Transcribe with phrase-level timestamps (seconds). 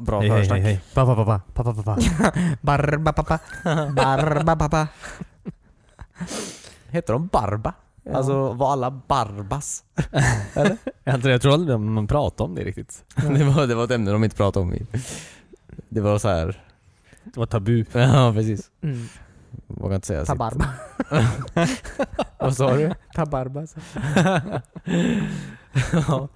[0.00, 0.58] bra Hej hej försnack.
[0.60, 0.80] hej hej.
[0.94, 1.40] Pappa pappa.
[1.54, 1.98] Pappa pappa.
[2.60, 3.38] Barba pappa.
[3.92, 4.88] Barba pappa.
[6.88, 7.72] Heter de Barba?
[8.02, 8.16] Ja.
[8.16, 9.84] Alltså var alla Barbas?
[11.04, 13.04] Jag tror, jag tror aldrig man pratar om det riktigt.
[13.16, 14.74] det, var, det var ett ämne de inte pratade om.
[15.88, 16.64] Det var så här.
[17.24, 17.84] Det var tabu.
[17.92, 18.70] ja precis.
[18.82, 19.08] Mm.
[19.66, 20.38] Vågar inte säga Ta sitt.
[20.38, 20.66] barba.
[22.38, 22.94] Vad sa du?
[23.14, 23.66] Ta barba.
[23.66, 23.80] Så.
[25.92, 26.28] Ja.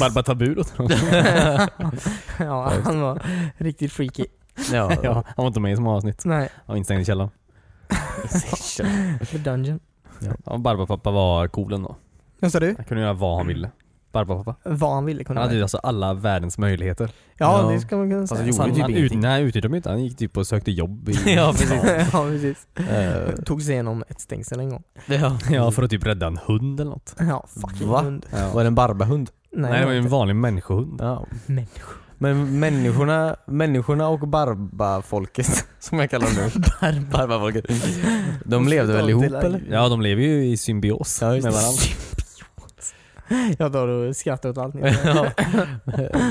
[0.00, 0.76] Barba tabu låter
[2.44, 3.22] ja, han var
[3.56, 4.24] riktigt freaky.
[4.72, 4.92] ja.
[5.02, 6.24] Ja, han var inte med i så många avsnitt.
[6.24, 7.30] Nej, Han var instängd i källaren.
[9.30, 9.80] The Dungeon.
[10.44, 11.96] Ja, Barba pappa var cool ändå.
[12.40, 12.74] Vad sa du?
[12.76, 13.70] Han kunde göra vad han ville.
[14.12, 14.70] Barba pappa.
[14.70, 17.10] Vad han ville kunna Han hade ju alltså alla världens möjligheter.
[17.36, 17.70] Ja, Ja.
[17.70, 18.38] det ska man kunna säga.
[18.40, 19.88] han gjorde han, typ han, ut, nej, utnyttjade dem inte.
[19.90, 21.70] Han gick typ och sökte jobb i Ja, precis.
[22.12, 22.66] ja, precis.
[22.88, 24.82] Eh, Tog sig igenom ett stängsel en gång.
[25.06, 25.38] ja.
[25.50, 27.14] Ja, för att typ rädda en hund eller något.
[27.18, 28.00] Ja, fucking Va?
[28.02, 28.26] hund.
[28.32, 28.50] Ja.
[28.54, 29.30] Var det en Barbahund?
[29.52, 31.00] Nej, det var ju en vanlig människohund.
[31.02, 31.26] Ja.
[31.46, 31.94] Människor.
[32.18, 36.60] Men människorna, människorna och Barbafolket, som jag kallar dem nu.
[36.80, 37.18] Barba.
[37.18, 37.64] Barbafolket.
[38.44, 39.62] De levde väl ihop eller?
[39.70, 41.82] Ja, de lever ju i symbios Ja, med varandra.
[43.58, 45.30] Jag tar och skrattar åt allt ni ja.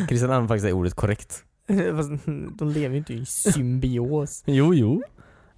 [0.07, 1.43] Christian använder faktiskt det ordet korrekt.
[1.95, 2.09] Fast
[2.55, 4.43] de lever ju inte i symbios.
[4.45, 5.03] Jo, jo.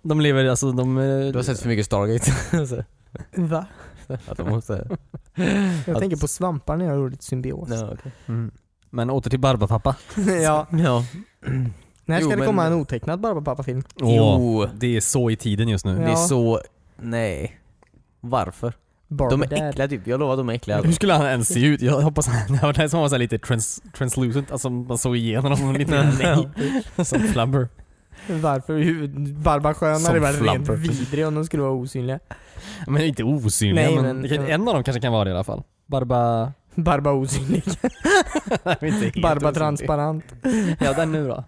[0.01, 0.97] De lever, alltså de...
[0.97, 2.31] eh, Du har sett för mycket Stargate.
[2.67, 2.83] Så,
[3.35, 3.65] Va?
[4.27, 4.87] att de måste...
[5.85, 7.69] Jag Att- tänker på svampar när jag har ordet symbios.
[7.71, 8.11] Ja, okej.
[8.27, 8.51] Mm.
[8.89, 9.95] Men åter till Barba pappa.
[10.43, 10.67] ja.
[10.71, 11.03] ja.
[12.05, 13.83] När ska Jo, det men- komma en otecknad Barbapapa-film?
[13.95, 14.65] Jo.
[14.75, 15.95] Det är så i tiden just nu.
[15.97, 16.15] Det är Ja.
[16.15, 16.61] så...
[16.97, 17.59] Nej.
[18.21, 18.73] Varför?
[19.07, 19.69] Barba De är Dad.
[19.69, 20.07] äckliga typ.
[20.07, 20.81] Jag lovar de är äckliga.
[20.81, 21.81] Hur skulle han ens se ut?
[21.81, 24.97] Jag hoppas han, det var det som var så här lite trans, translucent, alltså man
[24.97, 26.13] såg igenom honom lite.
[26.23, 26.83] Nej.
[27.05, 27.67] Som flubber.
[28.29, 29.95] Varför?
[29.95, 32.19] Som hade varit rent vidriga om de skulle vara osynliga.
[32.87, 35.33] Men inte osynliga, Nej, men, men- kan, en av dem kanske kan vara det i
[35.33, 35.63] alla fall.
[35.85, 36.51] Barba...
[36.75, 37.63] Barba osynlig.
[39.21, 40.23] Barba transparent.
[40.79, 41.43] Ja, den nu då.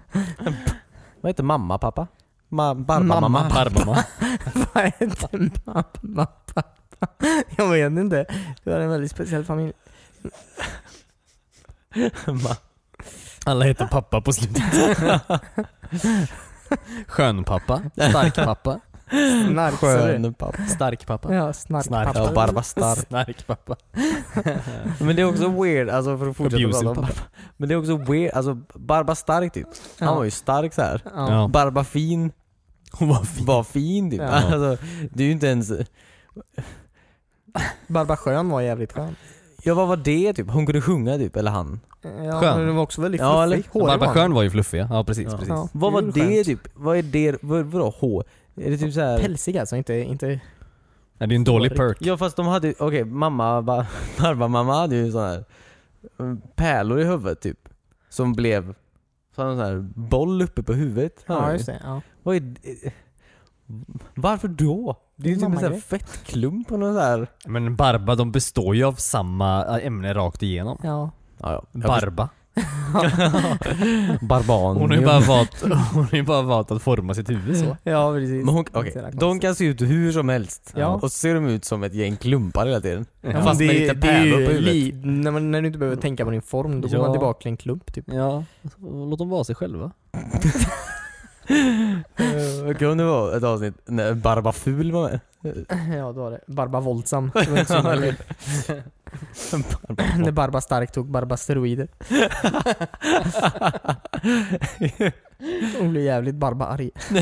[1.21, 2.07] Vad heter mamma, pappa?
[2.49, 3.27] Ma barba, Mamma.
[3.30, 3.49] mamma.
[3.53, 4.03] Barbama.
[4.73, 6.63] Vad heter mamma pappa?
[7.58, 8.26] Jag vet inte.
[8.64, 9.73] Du har en väldigt speciell familj.
[13.45, 14.64] Alla heter pappa på slutet.
[17.08, 18.80] Skönpappa, starkpappa.
[19.77, 20.65] Skön pappa.
[20.67, 21.33] starkpappa.
[21.33, 22.32] Ja, snarkpappa.
[22.33, 23.08] Barba stark.
[23.08, 23.76] Snarkpappa.
[24.99, 27.14] Men det är också weird, alltså för att fortsätta prata om pappa.
[27.58, 29.67] Men det är också weird, alltså Barba stark typ.
[29.99, 31.02] Han var ju stark så här.
[31.16, 31.48] Ja.
[31.48, 32.31] Barba fin
[32.92, 33.45] Hon var fin.
[33.45, 34.21] var fin typ.
[34.21, 34.27] Ja.
[34.27, 34.77] Alltså,
[35.14, 35.71] det är ju inte ens...
[37.87, 39.15] Barba skön var jävligt skön.
[39.64, 40.49] Ja vad var det typ?
[40.49, 41.80] Hon kunde sjunga typ, eller han?
[42.02, 42.58] Ja, Skön.
[42.58, 43.71] men den var också väldigt Ja, eller- fluffig.
[43.71, 44.15] Hårig var den.
[44.15, 45.25] Skön var ju fluffig ja, precis.
[45.25, 45.31] Ja.
[45.31, 45.49] precis.
[45.49, 46.45] Ja, Vad var det är skönt.
[46.45, 46.67] typ?
[46.75, 48.23] Vad är det, vad, vadå H?
[48.55, 49.19] Är det typ så här?
[49.19, 50.25] Pälsig alltså, inte, inte...
[50.27, 50.39] Nej,
[51.17, 51.98] det är ju en dålig perk.
[52.02, 53.86] Ja fast de hade okej mamma, ba,
[54.19, 55.45] Barba mamma hade ju sån här
[56.19, 57.69] mm, pärlor i huvudet typ.
[58.09, 58.73] Som blev
[59.36, 61.23] så en sån här boll uppe på huvudet.
[61.27, 61.73] Ja, just ju.
[61.73, 61.80] det.
[61.83, 62.02] Ja.
[62.23, 62.93] Vad är det?
[64.15, 64.95] Varför då?
[65.15, 65.81] Det är ju typ en sån här Mammagrej.
[65.81, 67.27] fettklump och någon så här...
[67.45, 70.77] Men Barba, de består ju av samma äh, ämne rakt igenom.
[70.83, 71.11] ja.
[71.41, 71.80] Ja, ja.
[71.87, 72.30] Barba.
[74.21, 74.77] Barban.
[74.77, 75.61] Hon har ju bara valt,
[75.93, 77.77] hon har ju bara valt att forma sitt huvud så.
[77.83, 78.45] Ja, precis.
[78.45, 80.73] Men hon, okej, de kan se ut hur som helst.
[80.75, 80.87] Ja.
[80.87, 83.05] Och så ser de ut som ett gäng klumpar hela tiden.
[83.21, 83.41] Ja.
[83.43, 85.05] Fast med det, lite det är pärlor på huvudet.
[85.05, 87.01] när, man, när du inte behöver tänka på din form, då går Ja.
[87.03, 88.05] man tillbaka till en klump typ.
[88.07, 88.43] Ja,
[88.81, 89.91] låt dem vara sig själva.
[91.49, 95.20] Eh, Okej om det var ett avsnitt när Barba Ful var med.
[95.98, 97.32] Ja, då var det Barba våldsam.
[97.33, 98.15] Det var inte
[99.33, 99.58] så.
[100.17, 101.87] När Barba stark tog Barba steroider.
[105.80, 106.92] Hon blev jävligt Barba arg.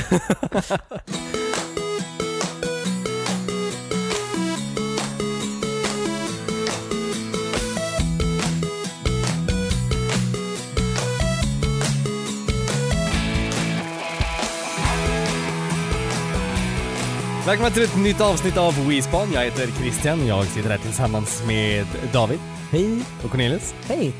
[17.47, 19.31] Välkomna till ett nytt avsnitt av WeSpan.
[19.33, 20.27] Jag heter Christian.
[20.27, 22.39] Jag sitter här tillsammans med David.
[22.71, 23.01] Hej.
[23.23, 23.75] Och Cornelius.
[23.85, 24.13] Hej!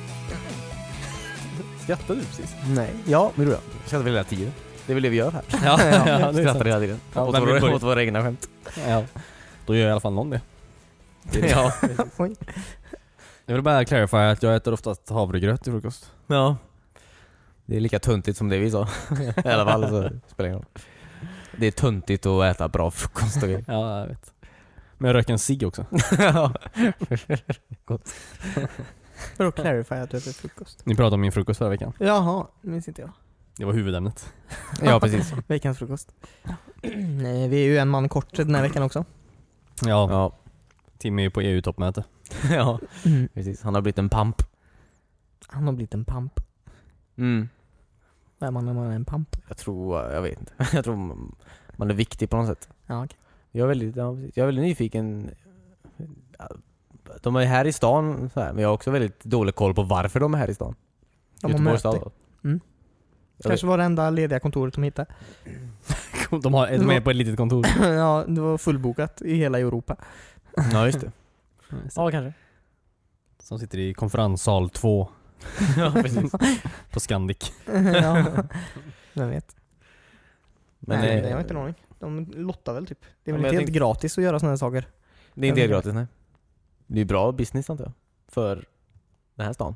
[1.83, 2.55] Skrattade du precis?
[2.67, 2.89] Nej.
[3.05, 3.57] Ja, det gjorde
[3.89, 3.99] jag.
[3.99, 4.53] Väl hela tiden.
[4.85, 5.44] Det är väl det vi gör här.
[5.63, 7.00] Ja, Ja, ja, Skrattar hela tiden.
[7.13, 8.50] Ja, åt, våra, åt våra egna skämt.
[8.88, 9.03] Ja.
[9.65, 10.41] Då gör i alla fall någon det.
[11.31, 11.73] Ja.
[13.45, 16.12] Jag vill bara clarify att jag äter oftast havregröt till frukost.
[16.27, 16.57] ja.
[17.65, 18.88] Det är lika tuntigt som det vi sa.
[19.45, 20.65] I alla fall så spelar det ingen roll.
[21.57, 23.50] Det är tuntigt att äta bra frukost och.
[23.50, 24.33] Ja, jag vet.
[24.98, 25.86] Men jag röker en cigg också.
[26.19, 26.54] ja.
[29.38, 30.86] Vadå clarify att du äter frukost?
[30.86, 31.94] Ni pratade om min frukost förra veckan.
[32.00, 33.12] Jaha, minns inte jag.
[33.57, 34.33] Det var huvudämnet.
[34.81, 35.33] ja, precis.
[35.48, 36.12] Veckans frukost.
[37.21, 39.06] Nej, vi är ju en man kort den här veckan också.
[39.81, 40.38] Ja, Ja.
[40.98, 42.04] Tim är ju på EU-toppmöte.
[42.51, 42.80] ja,
[43.33, 43.62] precis.
[43.62, 44.42] Han har blivit en pamp.
[45.48, 46.39] Han har blivit en pamp.
[47.18, 47.50] Mm.
[48.39, 49.36] Vad är man när man är en pamp?
[49.48, 50.54] Jag tror, jag vet inte.
[50.74, 52.69] Jag tror man- är viktig på något sätt.
[52.86, 53.18] Ja, okej.
[53.51, 55.30] Jag är väldigt, jag är väldigt nyfiken.
[57.22, 59.84] De är här i stan så här, men jag har också väldigt dålig koll på
[59.84, 60.75] varför de är här i stan.
[61.42, 61.98] De har Göteborgs möte.
[61.98, 62.12] stad.
[62.44, 62.60] Mm.
[63.44, 65.13] Kanske var det enda lediga kontoret de hittade.
[66.44, 67.68] De har ett med på ett litet kontor.
[67.81, 69.95] ja, det var fullbokat i hela Europa.
[70.72, 71.12] Ja just det.
[71.95, 72.33] Ja, kanske.
[73.40, 75.10] Som sitter i konferenssal 2
[75.78, 76.31] ja precis.
[76.92, 77.51] på Scandic.
[77.94, 78.25] ja,
[79.13, 79.56] vem vet.
[80.80, 81.75] Men Nej, eh, jag har inte en aning.
[82.00, 83.01] De lottar väl typ.
[83.24, 84.88] Det är väl inte jag helt tänkte- gratis att göra sådana här saker.
[85.34, 86.06] det är inte jag helt gratis nej.
[86.88, 87.94] Det är bra business antar jag.
[88.28, 88.66] För
[89.36, 89.75] den här stan.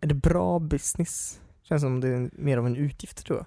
[0.00, 1.40] Är det bra business?
[1.62, 3.46] Känns som det är mer av en utgift tror jag.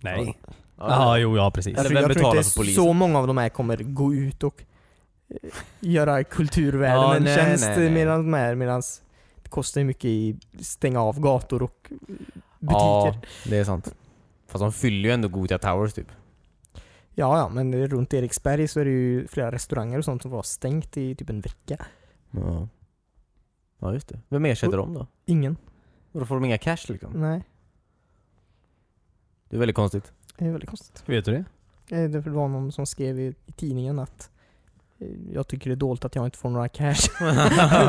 [0.00, 0.38] Nej.
[0.44, 0.52] Ja,
[0.90, 1.78] Jaha, jo ja precis.
[1.78, 2.84] Eller jag vem tror betalar inte för polisen?
[2.84, 4.64] så många av de här kommer gå ut och
[5.28, 7.90] eh, göra kulturvärlden Ja, en nej, tjänst nej, nej.
[7.90, 9.02] medan de är, medans
[9.48, 12.16] kostar ju mycket i stänga av gator och eh,
[12.60, 13.50] Ja, butiker.
[13.50, 13.94] det är sant.
[14.46, 16.08] Fast de fyller ju ändå Gothia Towers typ.
[17.14, 20.42] Ja, ja, men runt Eriksberg så är det ju flera restauranger och sånt som var
[20.42, 21.84] stängt i typ en vecka.
[22.30, 22.68] Ja.
[23.78, 24.20] Ja just det.
[24.28, 25.06] Vem ersätter dem då?
[25.24, 25.56] Ingen.
[26.12, 27.12] Och då får de inga cash liksom.
[27.12, 27.42] Nej,
[29.48, 30.12] Det är väldigt konstigt.
[30.38, 31.02] det är väldigt konstigt.
[31.06, 31.44] Vet du det?
[31.96, 34.30] Eh, Det var någon som skrev i, i tidningen att
[35.32, 36.94] jag tycker det är dåligt att jag inte får några cash.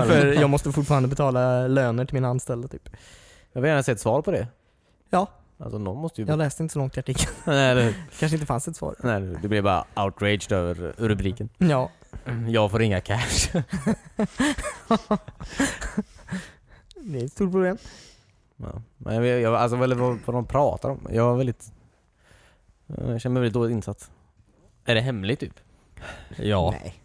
[0.07, 2.89] För jag måste fortfarande betala löner till mina anställda typ.
[3.53, 4.47] Jag vill gärna se ett svar på det.
[5.09, 5.27] Ja.
[5.57, 6.27] Alltså någon måste ju...
[6.27, 7.31] Jag läste inte så långt i artikeln.
[7.45, 8.95] Nej, det, Kanske inte fanns ett svar.
[8.99, 11.49] nej, det blir bara outraged över rubriken.
[11.57, 11.91] Ja.
[12.47, 13.63] Jag får inga cash.
[17.01, 17.77] Det är ett stort problem.
[18.57, 18.81] Ja.
[18.97, 21.07] Men jag, jag, alltså vad, vad, de pratar om.
[21.11, 21.71] Jag var väldigt...
[22.87, 24.11] Jag känner mig väldigt dåligt insatt.
[24.85, 25.59] Är det hemligt typ?
[26.37, 26.71] Ja.
[26.71, 27.01] Nej.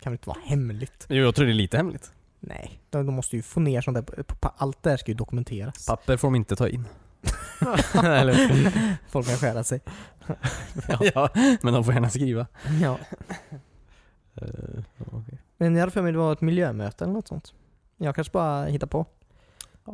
[0.00, 1.06] Kan väl inte vara hemligt?
[1.08, 2.12] Jo, jag tror det är lite hemligt.
[2.40, 2.80] Nej.
[2.90, 4.02] De, de måste ju få ner sånt där.
[4.02, 5.86] på- på- Allt det här ska ju dokumenteras.
[5.86, 6.84] Papper får de inte ta in.
[8.04, 8.34] Eller,
[9.10, 9.80] Folk kan skära sig.
[11.14, 11.28] ja.
[11.62, 12.46] Men de får gärna skriva.
[12.82, 12.98] Ja.
[14.34, 15.38] Eh, okej.
[15.56, 17.54] Men jag hade för mig det var ett miljömöte eller något sånt.
[17.96, 19.06] Jag kanske bara hittar på.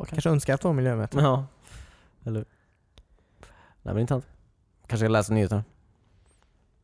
[0.08, 1.18] Kanske önskar att det var miljömöte.
[1.18, 1.46] Ja.
[2.24, 2.44] Eller
[3.82, 4.26] Nej men intressant.
[4.86, 5.64] Kanske jag läser nyheterna.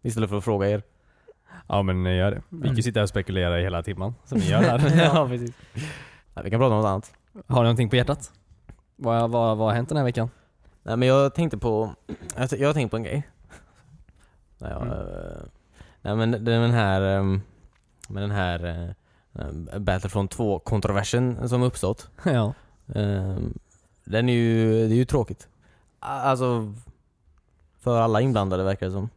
[0.03, 0.83] Istället för att fråga er.
[1.67, 2.43] Ja men eh, gör det.
[2.49, 2.76] Vi kan Mm.
[2.76, 4.97] ju sitta här och spekulera i hela timmen, som vi gör här.
[5.14, 5.52] ja precis.
[6.35, 7.12] Nej, vi kan prata om något annat.
[7.47, 8.32] Har ni någonting på hjärtat?
[8.97, 10.31] Vad, vad, vad har hänt den här veckan?
[10.82, 11.94] Nej men jag tänkte på,
[12.37, 13.29] jag, jag har tänkt på en grej.
[14.58, 14.93] Nej, jag, Mm.
[14.99, 15.43] eh,
[16.02, 17.41] nej men den den här, ehm,
[18.08, 18.64] med den här
[19.38, 22.11] uh, Battlefront 2-kontroversen som uppstått.
[22.25, 22.55] ja.
[22.94, 23.58] ehm,
[24.05, 25.49] den är ju, det är ju tråkigt.
[25.99, 26.75] Alltså,
[27.81, 29.08] för alla inblandade verkar det som.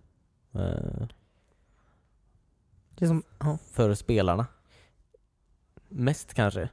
[2.95, 3.57] Det som, ja.
[3.71, 4.47] för spelarna.
[5.89, 6.69] Mest kanske.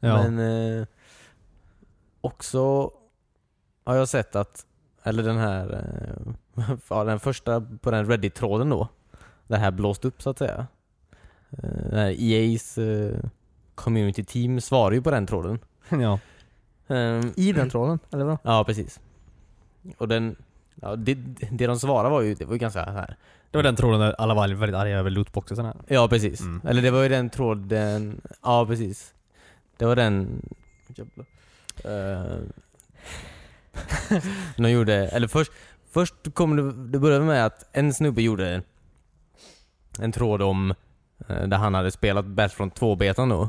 [0.00, 0.22] Ja.
[0.22, 0.86] Men eh,
[2.20, 2.90] också
[3.84, 4.66] har jag sett att,
[5.02, 8.88] eller den här, eh, ja, den första på den Reddit-tråden då,
[9.46, 10.66] det här blåst upp så att säga.
[11.50, 13.30] Eh, den här EA's eh,
[13.74, 15.58] community team svarar ju på den tråden.
[15.88, 16.20] ja.
[16.88, 18.38] Ehm, I den tråden, eller vad?
[18.42, 19.00] ja, precis.
[19.98, 20.36] Och den,
[20.74, 21.14] ja, det,
[21.50, 23.16] det de svarade var ju, det var ju ganska så här.
[23.50, 25.72] Det var den tråden där alla var väldigt arga över lootboxen.
[25.86, 26.40] Ja, precis.
[26.40, 26.60] Mm.
[26.64, 29.14] Eller det var ju den tråden, ja precis.
[29.76, 30.42] Det var den...
[31.84, 32.36] Eh,
[34.56, 35.52] de gjorde, eller först,
[35.90, 38.62] först kom det, det började med att en snubbe gjorde
[39.98, 40.74] en tråd om,
[41.28, 43.48] eh, där han hade spelat Battlefront 2-betan då.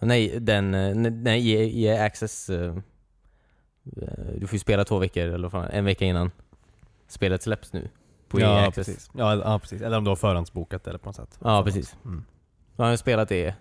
[0.00, 2.46] Nej, den, eh, nej, EA, Access.
[4.34, 6.30] Du får ju spela två veckor, eller fan, en vecka innan
[7.08, 7.88] spelet släpps nu.
[8.28, 8.86] På ja, Access.
[8.86, 9.10] precis.
[9.12, 9.82] Ja, ja, precis.
[9.82, 11.38] Eller om du har förhandsbokat det eller på något sätt.
[11.42, 11.96] Ja, precis.
[12.04, 12.24] Mm.
[12.76, 13.54] Så han hade spelat det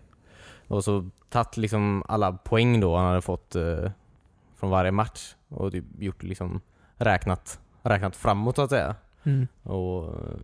[0.67, 3.91] och så tagit liksom alla poäng då han hade fått eh,
[4.55, 6.61] från varje match och typ gjort liksom
[6.97, 8.95] räknat, räknat framåt så att säga.
[9.23, 9.47] Mm.
[9.63, 10.37] Och eh,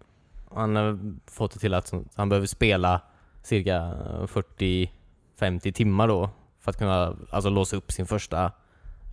[0.56, 3.02] han har fått det till att han behöver spela
[3.44, 3.94] cirka
[5.38, 8.52] 40-50 timmar då för att kunna alltså låsa upp sin första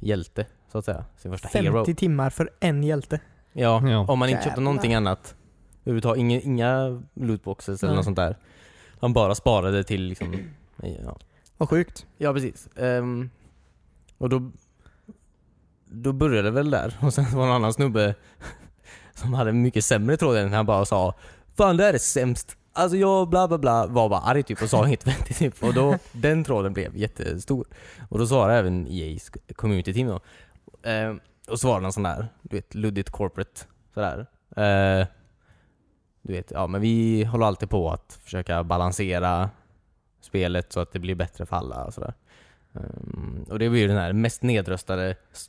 [0.00, 1.04] hjälte så att säga.
[1.16, 1.94] Sin första 50 hero.
[1.94, 3.20] timmar för en hjälte.
[3.52, 4.06] Ja, Ja.
[4.08, 4.64] om man inte köpte Jävlar.
[4.64, 5.34] någonting annat.
[5.84, 7.96] Överhuvudtaget, inga, inga lootboxes eller Nej.
[7.96, 8.36] något sånt där.
[9.00, 10.36] Han bara sparade till liksom,
[10.82, 11.16] ja,
[11.56, 12.06] Vad sjukt.
[12.16, 12.68] Ja precis.
[12.76, 13.30] Ehm,
[14.18, 14.50] och då,
[15.84, 16.96] då började det väl där.
[17.02, 18.14] Och sen var det en annan snubbe
[19.14, 21.14] som hade mycket sämre tråd än han bara sa
[21.56, 22.56] Fan det här är sämst.
[22.72, 25.62] Alltså jag bla bla bla var bara arg typ och sa inget vettigt typ.
[25.64, 27.66] Och då, den tråden blev jättestor.
[28.08, 30.20] Och då svarade även EA's community team då.
[30.88, 33.60] Ehm, och svarade någon sån där, du vet, luddigt corporate
[33.94, 34.26] sådär.
[34.56, 35.06] Eh,
[36.22, 39.50] du vet, ja men vi håller alltid på att försöka balansera
[40.20, 42.14] spelet så att det blir bättre för alla och sådär.
[42.74, 45.08] Ehm, och det blir ju den här mest nedröstade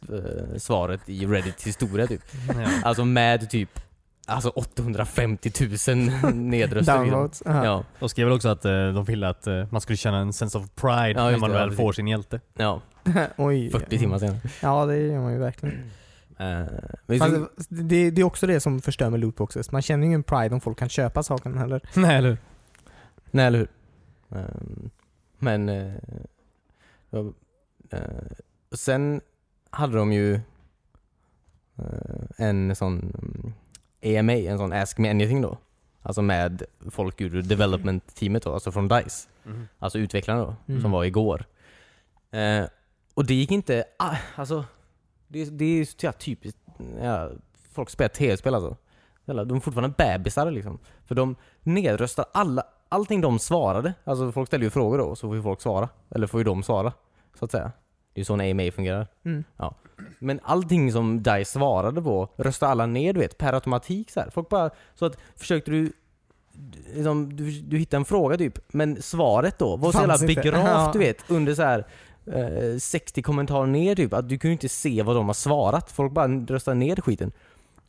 [0.09, 2.21] eh, svaret i Reddits historia typ.
[2.47, 2.67] Ja.
[2.83, 3.79] Alltså med typ
[4.27, 5.51] Alltså 850
[5.87, 7.43] 000 nedröstade Downloads.
[7.45, 7.55] Ja.
[7.55, 7.65] Ja.
[7.65, 10.57] ja, De skrev väl också att eh, de ville att man skulle känna en sense
[10.57, 11.77] of pride Ja, när man det, ja, väl precis.
[11.81, 12.39] får sin hjälte.
[12.57, 12.81] ja.
[13.37, 13.69] Oj.
[13.71, 14.39] 40 timmar senare.
[14.61, 15.89] Ja, det gör man ju verkligen.
[16.37, 19.71] Så, det, det, det är också det som förstör med lootboxes.
[19.71, 21.81] Man känner ju ingen pride om folk kan köpa saken heller.
[21.95, 22.37] Nej eller hur?
[23.31, 23.67] nej eller hur?
[24.37, 24.89] Ehm,
[25.39, 25.67] men
[27.09, 27.19] ja,
[27.89, 27.99] eh,
[28.71, 29.21] Sen
[29.69, 30.39] hade de ju
[32.37, 32.99] en sån
[34.03, 35.57] mm, AMA, en sån Ask Me Anything då.
[36.01, 39.27] Alltså med folk ur development-teamet då, alltså från DICE.
[39.79, 40.81] Alltså utvecklarna då, Mm.
[40.81, 41.45] som var igår.
[43.19, 44.65] Och det gick inte, ah, alltså
[45.27, 46.59] det, det är så typiskt,
[47.01, 47.29] ja,
[47.71, 48.77] folk spelar tv-spel alltså.
[49.25, 50.79] De är fortfarande bebisar liksom.
[51.05, 53.93] För de nedröstar alla, allting de svarade.
[54.03, 55.89] Alltså folk ställer ju frågor då, så får ju folk svara.
[56.09, 56.93] Eller får ju de svara,
[57.39, 57.71] så att säga.
[58.13, 59.07] Det är ju så en AMA fungerar.
[59.25, 59.43] Mm.
[60.19, 64.29] Men allting som DICE svarade på röstade alla ner du vet, per automatik så här.
[64.29, 65.93] Folk bara, så att försökte du
[66.93, 70.89] liksom, du, du hittade en fråga typ, men svaret då var så jävla begravt Ja.
[70.93, 71.85] du vet, under så här
[72.33, 75.91] eh, 60 kommentarer ner typ, att du kunde inte se vad de har svarat.
[75.91, 77.31] Folk bara röstade ner skiten.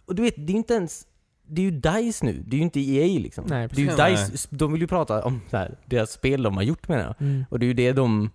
[0.05, 1.07] Och du vet, det är ju inte ens
[1.53, 3.45] det är ju DICE nu, det är ju inte EA liksom.
[3.49, 4.17] Nej, det är ju.
[4.17, 7.15] DICE, de vill ju prata om så här, deras spel de har gjort menar jag.
[7.21, 7.45] Mm.
[7.51, 8.31] Och det är ju det de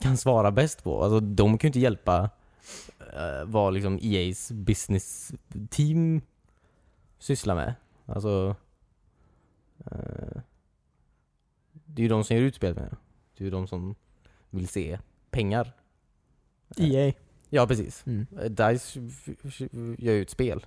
[0.00, 1.02] kan svara bäst på.
[1.02, 2.22] Alltså de kan ju inte hjälpa
[3.00, 5.32] uh, vad liksom EA's business
[5.70, 6.20] team
[7.18, 7.74] sysslar med.
[8.06, 8.56] Alltså...
[9.78, 10.40] eh,
[11.72, 12.96] det är ju de som gör utspel med det.
[13.36, 13.94] Det är ju de som
[14.50, 14.98] vill se
[15.34, 15.72] pengar.
[16.76, 17.12] EA.
[17.50, 18.06] Ja, precis.
[18.06, 18.26] Mm.
[18.40, 19.00] Eh, DICE
[19.98, 20.66] gör ju ett spel.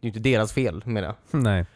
[0.00, 1.16] är ju inte deras fel menar jag.
[1.42, 1.66] Nej.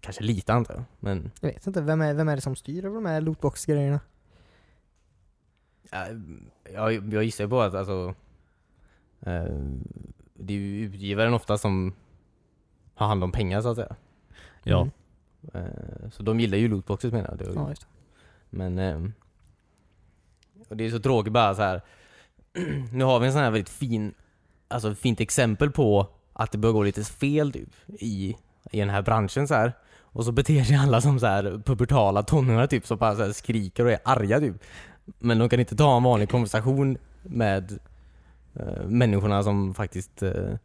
[0.00, 1.30] Kanske lite antar jag, men...
[1.40, 4.00] Jag vet inte, vem är, vem är det som styr över de här lootbox-grejerna?
[5.90, 6.06] Ja,
[6.72, 8.14] Jag, jag gissar på att alltså,
[9.20, 9.56] eh,
[10.34, 11.94] det är ju utgivaren ofta som
[12.94, 13.96] har hand om pengar så att säga.
[14.62, 14.80] Ja.
[15.52, 15.66] Mm.
[15.66, 17.54] Eh, så de gillar ju lootboxes menar jag.
[17.54, 17.88] Ja, just det.
[18.50, 19.00] Men eh,
[20.68, 21.82] och det är så tråkigt bara så här.
[22.92, 24.14] nu har vi en sån här väldigt fin,
[24.68, 28.36] alltså fint exempel på att det bör gå lite fel typ i,
[28.70, 29.72] i den här branschen så här.
[30.00, 33.32] Och så beter sig alla som så här pubertala tonåringar typ som bara så här
[33.32, 34.56] skriker och är arga typ.
[35.18, 37.78] Men de kan inte ta en vanlig konversation med
[38.54, 40.56] eh, människorna som faktiskt eh,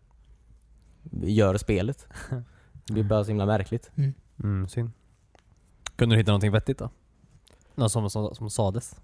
[1.12, 2.08] gör spelet.
[2.86, 3.92] Det blir bara så himla märkligt.
[4.44, 4.92] Mm, synd.
[5.96, 6.90] Kunde du hitta någonting vettigt då?
[7.80, 8.96] Något som, som, som sades?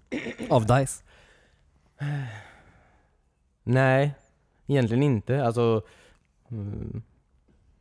[0.50, 1.04] Av DICE?
[3.62, 4.14] Nej,
[4.66, 5.44] egentligen inte.
[5.44, 5.82] Alltså,
[6.48, 7.02] mm,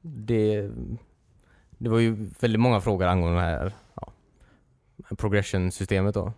[0.01, 0.69] det,
[1.69, 4.13] det var ju väldigt många frågor angående det här ja,
[5.17, 6.33] progression-systemet då.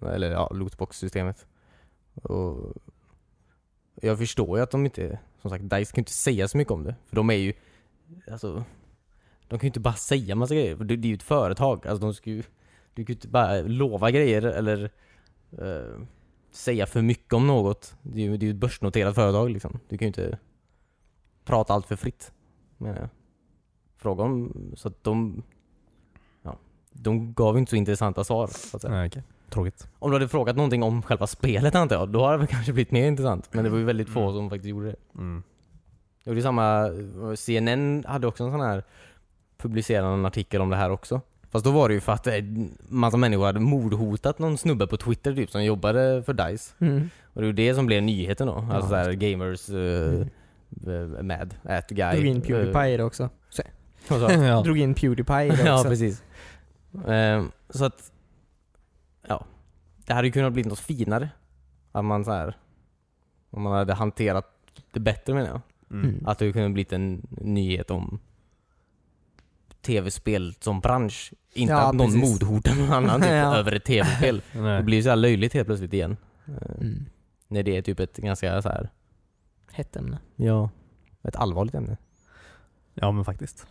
[0.00, 1.46] Eller ja, lootbox-systemet.
[2.14, 2.72] Och
[3.94, 6.72] jag förstår ju att de inte, som sagt, DICE kan ju inte säga så mycket
[6.72, 6.94] om det.
[7.06, 7.52] För de är ju,
[8.30, 8.64] alltså,
[9.48, 10.76] de kan ju inte bara säga massa grejer.
[10.76, 11.86] För det, det är ju ett företag.
[11.86, 12.42] Alltså de ska ju,
[13.00, 14.90] du kan ju inte bara lova grejer eller
[15.58, 16.00] eh,
[16.50, 17.94] säga för mycket om något.
[18.02, 19.78] Det är ju det är ju ett börsnoterat företag liksom.
[19.88, 20.38] Du kan ju inte
[21.44, 22.32] prata allt för fritt,
[22.76, 23.08] menar jag.
[23.96, 25.42] Fråga om, så att de,
[26.42, 26.56] ja,
[26.92, 28.94] de gav inte så intressanta svar så att säga.
[28.94, 29.22] Nej, okej.
[29.48, 29.88] Tråkigt.
[29.98, 32.72] Om du hade frågat någonting om själva spelet antar jag, då hade det väl kanske
[32.72, 33.48] blivit mer intressant.
[33.52, 34.32] Men det var ju väldigt få Mm.
[34.34, 34.96] som faktiskt gjorde det.
[35.14, 35.42] Mm.
[36.26, 36.90] Och det är samma,
[37.36, 38.84] CNN hade också en sån här
[39.56, 41.20] publicerad en artikel om det här också.
[41.50, 42.34] Fast då var det ju för att eh,
[42.88, 46.74] massa människor hade mordhotat någon snubbe på Twitter typ som jobbade för DICE.
[46.78, 47.10] Mm.
[47.24, 48.64] Och det är ju det som blev nyheten då.
[48.68, 50.26] Ja, alltså såhär gamers uh,
[50.86, 51.26] Mm.
[51.26, 52.14] med, at guy.
[52.14, 53.30] Drog in eh, Pewdiepie det också.
[53.48, 53.62] Så,
[54.08, 54.34] du?
[54.34, 54.62] ja.
[54.62, 55.88] Drog in Pewdiepie det ja också.
[55.88, 56.22] precis.
[57.06, 58.12] Ehm, så att,
[59.28, 59.44] ja.
[60.06, 61.30] Det hade ju kunnat bli något finare.
[61.92, 62.56] Att man så här
[63.50, 64.46] om man hade hanterat
[64.92, 65.60] det bättre menar jag.
[65.90, 66.22] Mm.
[66.26, 68.20] Att det kunde blivit en nyhet om
[69.82, 71.32] tv-spel som bransch.
[71.52, 72.30] Inte Ja, att någon precis.
[72.40, 73.56] mordhotar någon annan typ, Ja.
[73.56, 74.42] över ett tv-spel.
[74.52, 76.16] Det blir ju så här löjligt helt plötsligt igen.
[76.46, 77.06] Eh, Mm.
[77.48, 78.90] När det är typ ett ganska så här
[79.72, 80.18] Hett ämne.
[80.36, 80.70] ja,
[81.22, 81.96] ett allvarligt ämne.
[82.94, 83.66] Ja men faktiskt.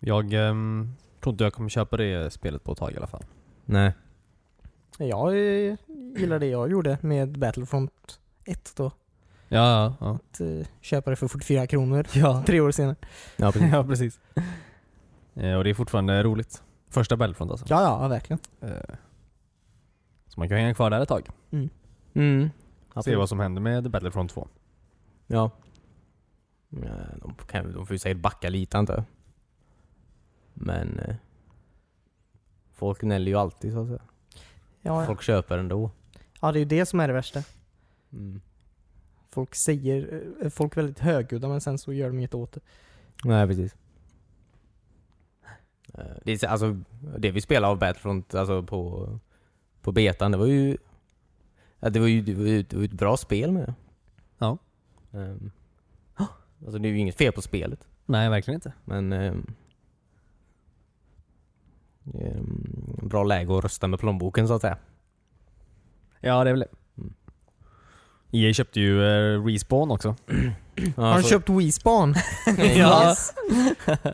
[0.00, 3.24] Jag ehm, tror inte jag kommer köpa det spelet på ett tag i alla fall.
[3.64, 3.92] Nej.
[4.98, 5.76] Jag eh,
[6.16, 8.84] gillar det jag gjorde med Battlefront 1 då.
[9.48, 10.10] Ja, ja, ja.
[10.14, 12.96] Att eh, köpa det för 44 kronor Ja, tre år senare.
[13.36, 13.70] Ja, precis.
[13.72, 14.20] ja precis.
[15.38, 16.62] Eh, och det är fortfarande roligt.
[16.88, 17.66] Första Battlefront alltså.
[17.68, 18.40] Ja, ja, verkligen.
[18.60, 18.94] Eh,
[20.26, 21.28] så man kan hänga kvar där ett tag.
[21.50, 21.68] Mm.
[22.14, 22.50] Se
[22.94, 23.18] Absolut.
[23.18, 24.48] vad som händer med Battlefront 2.
[25.26, 25.50] Ja.
[26.68, 29.04] ja de, kan, de får ju säkert backa lite antar jag.
[30.54, 31.16] Men eh,
[32.74, 34.02] folk gnäller ju alltid så att säga.
[34.82, 35.06] Ja, ja.
[35.06, 35.90] folk köper ändå.
[36.40, 37.42] ja, det är ju det som är det värsta.
[38.12, 38.40] Mm.
[39.30, 42.60] Folk säger, folk är väldigt högljudda men sen så gör de inget åt det.
[43.24, 43.76] Nej, precis.
[45.94, 46.80] Eh, Det, alltså,
[47.18, 49.08] det vi spelade av Battlefront alltså på,
[49.82, 50.76] på betan, det var ju...
[51.80, 53.74] Det var ju det var ju, det var ju ett bra spel med.
[54.38, 54.58] Ja.
[55.10, 55.50] Um,
[56.64, 58.72] alltså det är ju inget fel på spelet, Nej, verkligen inte.
[58.84, 59.12] men...
[59.12, 59.46] mm,
[63.02, 64.78] bra läge att rösta med plånboken så att säga.
[66.20, 66.68] Ja, det är väl det.
[68.30, 70.16] EA köpte ju eh, Respawn också.
[70.96, 72.14] Ja, Har han så- köpt Wii-span?
[72.76, 73.08] Ja.
[73.08, 73.32] Yes.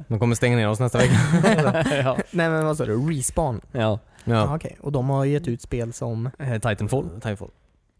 [0.08, 1.14] De kommer stänga ner oss nästa vecka.
[2.04, 2.16] ja.
[2.30, 2.96] Nej men vad sa du?
[3.10, 3.60] Respawn?
[3.72, 3.98] ja.
[4.24, 4.34] Ja.
[4.34, 4.56] ja.
[4.56, 7.10] Okej, och de har gett ut spel som Eh, Titanfall.
[7.10, 7.50] Titanfall.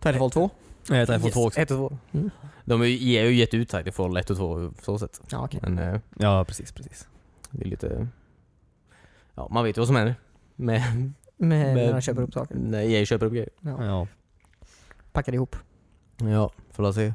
[0.03, 0.51] Titanfall 2?
[0.91, 1.61] Eh, Titanfall 2 också.
[1.61, 1.99] 1 och 2.
[2.13, 2.31] Mm.
[2.65, 5.21] De har ju, EA har ju gett ut Titanfall 1 och 2 på så sätt.
[5.31, 5.61] Ja okej.
[5.63, 7.09] Men eh, Ja, precis, precis.
[7.51, 8.09] det är lite...
[9.35, 10.15] Ja, man vet ju vad som händer.
[10.57, 10.83] Med,
[11.37, 12.55] Med, med- när de köper upp saker.
[12.55, 13.51] när EA köper upp grejer.
[13.61, 13.85] Ja.
[13.85, 14.07] Ja.
[15.13, 15.57] Packar ihop.
[16.19, 17.15] Ja, får jag se.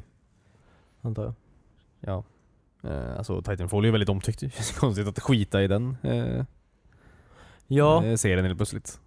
[1.02, 1.34] Antar jag.
[2.00, 2.24] ja.
[2.90, 4.40] Eh, alltså Titanfall är ju väldigt omtyckt.
[4.40, 6.44] Det känns konstigt att skita i den eh,
[7.66, 9.00] Ja, eh, serien helt plötsligt.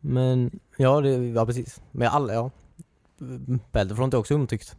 [0.00, 0.60] men...
[0.76, 1.82] Ja, det, ja precis.
[1.90, 2.50] Men alla, ja.
[3.72, 4.76] Battlefront är också omtyckt.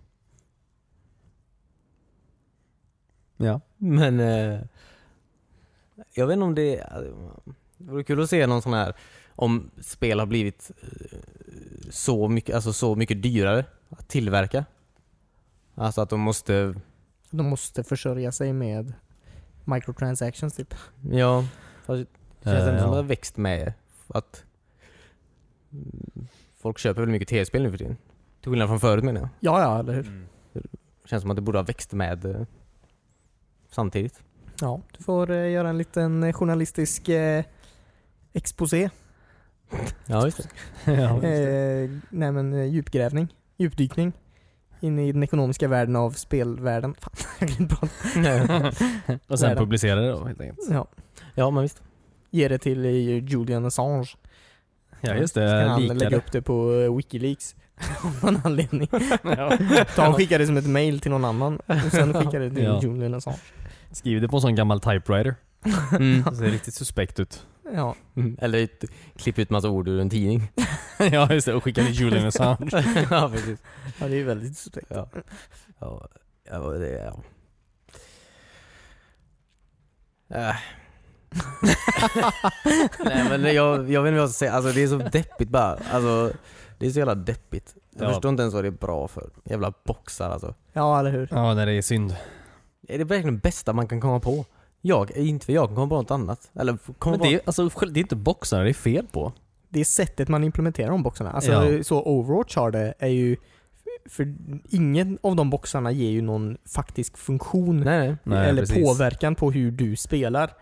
[3.38, 3.62] Ja.
[3.77, 4.19] Men...
[4.19, 4.59] Eh,
[6.13, 6.75] jag vet inte om det...
[7.77, 8.93] Det vore kul att se någon sån här...
[9.38, 11.19] Om spel har blivit eh,
[11.89, 14.65] så mycket, alltså så mycket dyrare att tillverka.
[15.75, 16.75] Alltså att de måste...
[17.29, 18.93] De måste försörja sig med
[19.63, 20.73] microtransactions typ.
[21.11, 21.45] Ja,
[21.85, 22.05] fast
[22.43, 22.95] det känns Eh, ändå som att det ja.
[22.95, 23.73] har växt med
[24.07, 24.43] att
[26.57, 27.97] folk köper väldigt mycket tv-spel nu för tiden.
[28.41, 29.29] Till skillnad från förut menar jag.
[29.39, 30.07] Ja, ja, eller hur?
[30.07, 30.27] Mm.
[30.53, 32.41] Det känns som att det borde ha växt med eh,
[33.71, 34.23] samtidigt.
[34.61, 37.43] Ja, du får eh, göra en liten eh, journalistisk eh,
[38.33, 38.89] exposé.
[40.05, 40.37] Ja, just
[40.85, 40.91] det.
[40.93, 41.23] ja.
[41.23, 44.13] Eh, nej men eh, djupgrävning, djupdykning.
[44.79, 46.95] In i den ekonomiska världen av spelvärlden.
[47.00, 49.18] Fan, jag kan inte prata.
[49.27, 50.59] Och sen publicera det då helt enkelt.
[50.72, 50.87] Ja.
[51.35, 51.81] ja, men visst.
[52.31, 52.91] Ge det till eh,
[53.31, 54.07] Julian Assange.
[55.01, 56.15] Ja just Så kan det, han lägga det.
[56.15, 57.55] upp det på eh, Wikileaks.
[58.03, 58.87] Av någon anledning.
[59.24, 59.57] ja.
[59.96, 61.59] Ta och skicka det som ett mail till någon annan.
[61.65, 62.79] Och sen skicka det till Ja.
[62.83, 63.37] Julian Assange.
[63.91, 65.35] Skriv det på en sån gammal typewriter.
[65.91, 66.24] Mm.
[66.24, 67.46] Det ser riktigt suspekt ut.
[67.73, 67.95] Ja.
[68.15, 68.37] Mm.
[68.41, 68.69] Eller
[69.17, 70.51] klipp ut massa ord ur en tidning.
[71.11, 72.69] ja just det, och skicka till Julian Assange.
[73.11, 73.59] ja, precis.
[73.99, 74.87] ja, det är väldigt suspekt.
[74.89, 75.09] Ja.
[75.79, 76.07] Ja,
[76.49, 77.21] ja, det, ja.
[80.29, 80.55] Äh.
[83.05, 85.49] Nej men jag, jag vet inte vad jag ska säga, alltså det är så deppigt
[85.49, 85.79] bara.
[85.91, 86.31] Alltså,
[86.77, 87.75] det är så jävla deppigt.
[87.95, 88.13] Jag Ja.
[88.13, 89.29] förstår inte ens vad det är bra för.
[89.43, 90.55] Jävla boxar alltså.
[90.73, 91.27] Ja, eller hur?
[91.31, 92.15] Ja, det är synd.
[92.87, 94.45] Är det verkligen det bästa man kan komma på?
[94.87, 96.51] Jag, inte för jag kan komma på något annat.
[96.55, 97.25] Eller komma Men på...
[97.25, 99.33] det är, alltså, det är inte boxarna det är fel på.
[99.69, 101.31] Det är sättet man implementerar de boxarna.
[101.31, 101.83] Alltså Ja.
[101.83, 103.37] så Overwatch har det är ju
[104.09, 104.35] för
[104.69, 108.17] ingen av de boxarna ger ju någon faktisk funktion Nej, nej.
[108.24, 108.83] Nej, eller precis.
[108.87, 110.53] påverkan på hur du spelar.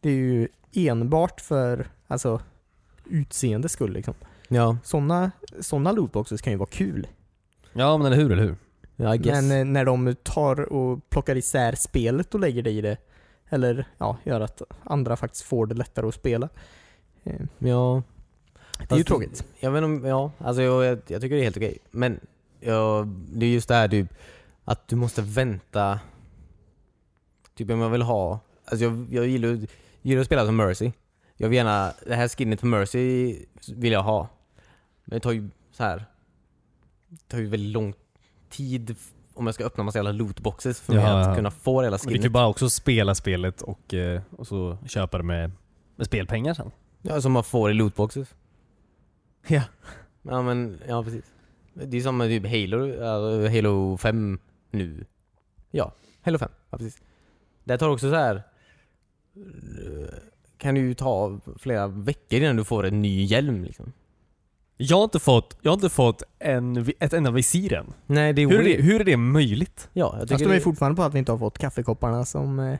[0.00, 2.40] Det är ju enbart för alltså
[3.04, 4.14] utseende skull liksom.
[4.48, 7.06] Ja, Sådana såna lootboxes kan ju vara kul.
[7.72, 8.56] Ja men eller hur, eller hur?
[8.96, 12.96] Men eh, när de tar och plockar isär spelet och lägger det i det,
[13.48, 16.48] eller ja, gör att andra faktiskt får det lättare att spela.
[17.24, 18.02] eh, ja.
[18.78, 19.44] Det är ju tråkigt.
[19.60, 21.78] Jag vet om, ja, alltså jag, jag, jag tycker det är helt okej.
[21.90, 22.20] Men
[22.60, 24.14] ja, det är just det här typ,
[24.64, 26.00] att du måste vänta.
[27.54, 29.66] Typ om jag vill ha, alltså jag, jag gillar,
[30.02, 30.92] gillar att spela som Mercy.
[31.36, 33.36] Jag vill gärna, det här skinnet för Mercy
[33.68, 34.28] vill jag ha.
[35.04, 36.04] Men det tar ju så här.
[37.08, 37.94] Det tar ju väldigt lång
[38.50, 38.96] tid
[39.36, 41.34] om jag ska öppna massa jävla lootboxes för mig Ja, att ja.
[41.34, 42.32] kunna få hela Men du kan ju skinnet.
[42.32, 45.50] bara också spela spelet och, eh, och så köpa det med,
[45.96, 46.70] med spelpengar sen.
[47.02, 48.34] Ja, som man får i lootboxes.
[49.46, 49.62] Ja.
[50.22, 51.24] Ja men, ja precis.
[51.74, 54.38] Det är som med typ Halo, ja, Halo 5
[54.70, 55.04] nu.
[55.70, 56.50] Ja, Halo 5.
[56.70, 57.02] Ja precis.
[57.64, 58.42] Det tar också så här.
[59.36, 60.08] eh,
[60.58, 63.92] Kan ju ta flera veckor innan du får en ny hjälm liksom.
[64.76, 67.92] Jag har inte fått, jag har inte fått en, ett enda visir än.
[68.06, 69.88] Nej det är Hur är det, hur är det möjligt?
[69.92, 70.60] Ja, jag tycker de är det...
[70.60, 72.78] fortfarande på att vi inte har fått kaffekopparna som, eh,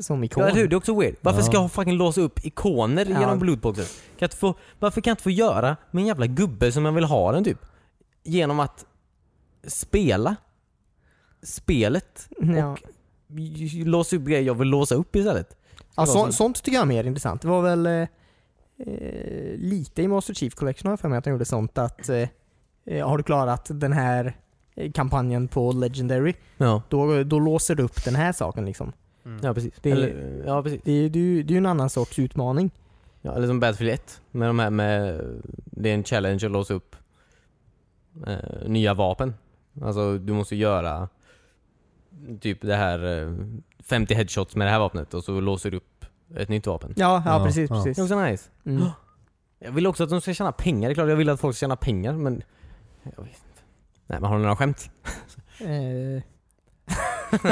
[0.00, 0.42] som ikon.
[0.42, 0.68] Ja, eller hur?
[0.68, 1.14] Det är också weird.
[1.20, 1.44] Varför Ja.
[1.44, 3.20] ska jag fucking låsa upp ikoner Ja.
[3.20, 3.96] genom lootboxes?
[4.18, 6.92] Kan jag få, varför kan jag inte få göra med en jävla gubbe som jag
[6.92, 7.58] vill ha den typ?
[8.24, 8.86] Genom att
[9.66, 10.36] spela
[11.42, 12.76] spelet Ja.
[13.28, 15.56] j- låsa upp grejer jag vill låsa upp istället.
[15.96, 17.42] Ja, så, sånt tycker jag är mer intressant.
[17.42, 18.08] Det var väl eh,
[18.86, 22.08] eh, lite i Master Chief Collection har jag för mig att de gjorde sånt att
[22.08, 22.28] eh,
[22.86, 24.36] eh, har du klarat den här
[24.74, 28.92] eh, kampanjen på Legendary, Ja, då, då låser du upp den här saken liksom.
[29.42, 29.74] ja precis.
[29.82, 30.80] Det- Eller, ja, precis.
[30.84, 32.70] Det det det är ju en annan sorts utmaning.
[33.22, 34.20] Ja, eller som Battlefield 1.
[34.30, 35.20] Med de här med...
[35.64, 36.96] Det är en challenge att låsa upp
[38.26, 39.34] eh, nya vapen.
[39.82, 41.08] Alltså du måste göra
[42.40, 43.32] typ det här eh,
[43.84, 45.99] 50 headshots med det här vapnet och så låser du upp
[46.36, 46.92] ett nytt vapen.
[46.96, 47.76] Ja, ja, Ja, precis, ja.
[47.76, 47.96] precis.
[47.96, 48.50] Det är också nice.
[48.64, 48.82] Mm.
[49.58, 50.88] Jag vill också att de ska tjäna pengar.
[50.88, 52.42] Det är klart jag vill att folk ska tjäna pengar men...
[53.02, 53.62] Jag vet inte.
[54.06, 54.90] Nej men har du några skämt?
[55.60, 56.22] Eh,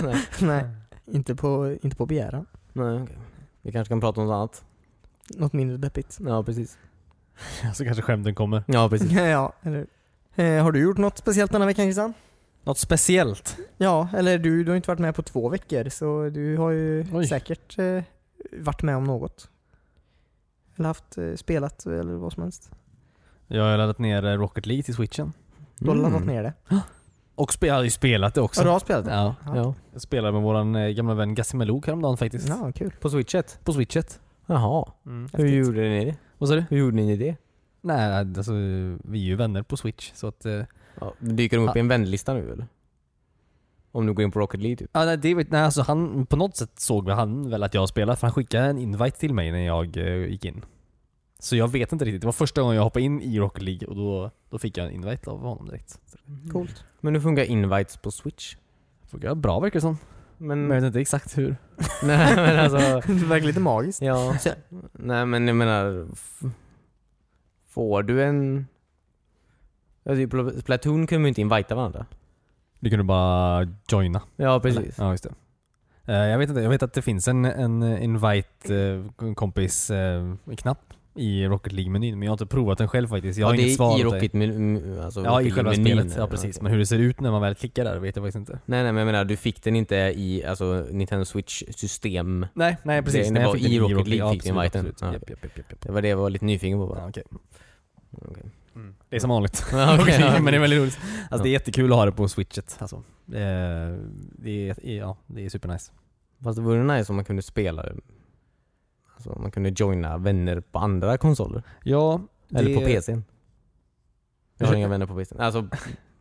[0.41, 0.64] nej,
[1.07, 2.47] inte på, inte på begäran.
[2.73, 3.19] Nej okej.
[3.62, 4.64] Vi kanske kan prata om något annat.
[5.37, 6.19] Något mindre deppigt.
[6.21, 6.79] Ja precis.
[7.75, 8.64] Så kanske skämten kommer.
[8.67, 9.12] Ja precis.
[9.12, 9.87] ja, eller
[10.35, 12.14] eh, Har du gjort något speciellt denna veckan Christian?
[12.64, 13.57] Något speciellt?
[13.77, 17.07] Ja, eller du, du har inte varit med på två veckor så du har ju
[17.12, 17.27] Oj.
[17.27, 18.03] säkert eh,
[18.53, 19.51] varit med om något.
[20.77, 22.70] Eller haft, eh, spelat eller vad som helst.
[23.46, 25.33] Jag har laddat ner eh, Rocket League till switchen.
[25.79, 26.53] Du har laddat ner det.
[27.35, 28.61] Och spe- jag har ju spelat det också.
[28.61, 29.11] Ja, du har spelat det?
[29.12, 29.35] Ja.
[29.46, 29.74] Ja.
[29.92, 32.48] Jag spelade med våran eh, gamla vän Gassimelok häromdagen faktiskt.
[32.48, 32.92] Ja, kul.
[33.01, 33.61] På switchet?
[33.64, 34.20] På switchet.
[34.46, 34.92] Jaha.
[35.07, 35.29] Mm.
[35.33, 35.66] Hur Häftigt.
[35.66, 36.16] gjorde ni det?
[36.38, 36.64] Vad sa du?
[36.70, 37.37] Hur gjorde ni det?
[37.81, 38.53] Nej, alltså
[39.05, 40.46] vi är ju vänner på switch så att...
[40.46, 40.62] eh,
[41.01, 42.66] Ja, dyker de upp i en vänlista nu eller?
[43.92, 44.90] Om du går in på Rocket League typ?
[44.92, 48.16] Ja, nej, det, nej, alltså han, på något sätt såg han väl att jag spelade
[48.16, 50.64] för han skickade en invite till mig när jag eh, gick in.
[51.38, 52.20] Så jag vet inte riktigt.
[52.20, 54.87] Det var första gången jag hoppade in i Rocket League och då, då fick jag
[54.87, 55.98] en invite av honom direkt.
[56.53, 56.85] Coolt.
[57.01, 58.57] Men hur funkar invites på Switch?
[59.07, 59.98] Funkar bra verkar det som.
[60.38, 60.61] Men...
[60.66, 61.57] Men jag vet inte exakt hur.
[62.03, 62.79] nej men alltså...
[63.12, 64.03] det verkar lite magiskt.
[64.03, 64.37] Ja.
[64.40, 64.51] Så-
[64.92, 66.07] Nej men jag menar...
[67.68, 68.66] Får du en...
[70.03, 72.07] Ja, typ på Splatoon kunde ju inte invita varandra.
[72.81, 74.23] Du kunde bara joina.
[74.37, 74.95] Ja precis.
[74.99, 75.35] Ja, just det.
[76.12, 80.35] Eh, jag vet inte, jag vet att det finns en, en invite eh, kompis eh,
[80.57, 83.38] knapp i Rocket League-menyn men jag har inte provat den själv faktiskt.
[83.38, 84.05] Jag har ja, det inget svar är i.
[84.05, 84.33] Rocket...
[84.33, 85.85] men- Alltså, Ja, i själva League-menyn.
[86.11, 86.14] spelet.
[86.17, 86.57] Ja, precis.
[86.57, 86.62] okej.
[86.62, 88.53] Men hur det ser ut när man väl klickar där vet jag faktiskt inte.
[88.53, 92.47] Nej nej men jag menar du fick den inte i alltså, Nintendo Switch system.
[92.55, 93.29] Nej, nej precis.
[93.29, 94.95] Det- det nej, var i Rocket League Ja, fick du inviten.
[95.01, 95.12] Ja.
[95.12, 95.81] Japp, japp, japp, japp.
[95.81, 96.99] Det var det jag var lite nyfiken på bara.
[97.01, 97.25] Ja, okej.
[98.81, 98.95] Okej.
[99.09, 99.67] Det är som vanligt.
[99.73, 100.33] Ja, ja.
[100.41, 100.99] men det är väldigt roligt.
[101.03, 101.43] Alltså Ja.
[101.43, 102.77] det är jättekul att ha det på switchet.
[102.81, 102.97] Alltså.
[102.97, 103.97] Eh,
[104.38, 105.93] det är, ja, det är supernice.
[106.45, 107.95] Fast det vore nice om man kunde spela det.
[109.14, 111.62] Alltså man kunde joina vänner på andra konsoler.
[111.85, 112.21] Ja,
[112.55, 113.25] Eller på det- PCn.
[114.59, 115.41] Jag har inga vänner på PCn.
[115.41, 115.69] Alltså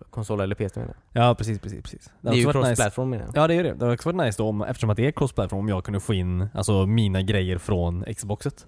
[0.09, 1.23] konsol eller PC menar jag.
[1.23, 2.11] Ja, precis, precis, precis.
[2.21, 2.67] Det är ju varit nice.
[2.67, 3.43] cross-platform menar jag.
[3.43, 3.73] Ja det är det.
[3.73, 5.99] Det har också varit nice då om, eftersom att det är cross-platform, om jag kunde
[5.99, 8.67] få in alltså, mina grejer från Xboxet.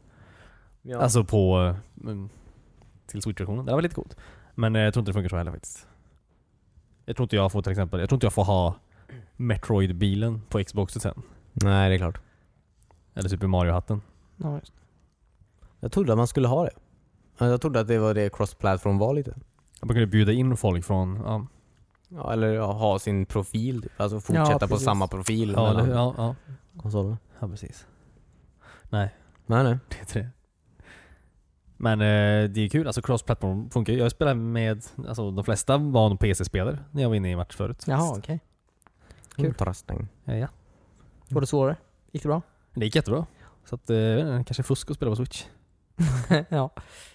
[0.81, 0.97] Ja.
[0.99, 2.29] Alltså på, mm,
[3.09, 3.65] till Switch-versionen.
[3.65, 4.17] Det var lite coolt.
[4.55, 5.87] Men eh, jag tror inte det funkar så heller faktiskt.
[7.05, 8.75] Jag tror inte jag får till exempel, jag tror inte jag får ha
[9.37, 11.21] Metroid-bilen på Xboxet sen.
[11.53, 12.21] Nej det är klart.
[13.15, 14.01] Eller Super Mario-hatten.
[14.37, 14.73] Ja, just.
[15.79, 16.71] Jag trodde att man skulle ha det.
[17.31, 19.35] Alltså, Jag trodde att det var det cross-platform var lite.
[19.81, 21.47] Man kunde bjuda in folk från, ja,
[22.09, 24.01] Ja, eller ja, ha sin profil typ.
[24.01, 24.85] Alltså fortsätta på precis.
[24.85, 26.35] samma profil ja, mellan det, ja, ja,
[26.77, 27.17] konsolerna.
[27.39, 27.87] ja precis.
[28.89, 29.77] Nej, Nej nej.
[29.89, 30.29] det är inte det.
[31.81, 33.93] Men eh, det är kul, alltså cross-platform funkar.
[33.93, 37.55] Jag spelar med, alltså de flesta var nog PC-spelare när jag var inne i match
[37.55, 37.83] förut.
[37.87, 38.39] Jaha, okej.
[39.35, 39.45] Kul.
[39.45, 40.07] Interesting.
[40.23, 40.47] Ja, ja.
[41.29, 41.75] Var det svårare?
[42.11, 42.41] Gick det bra?
[42.73, 43.25] Det gick jättebra.
[43.65, 45.45] Så att, eh, kanske fusk att spela på Switch.
[46.49, 46.69] ja.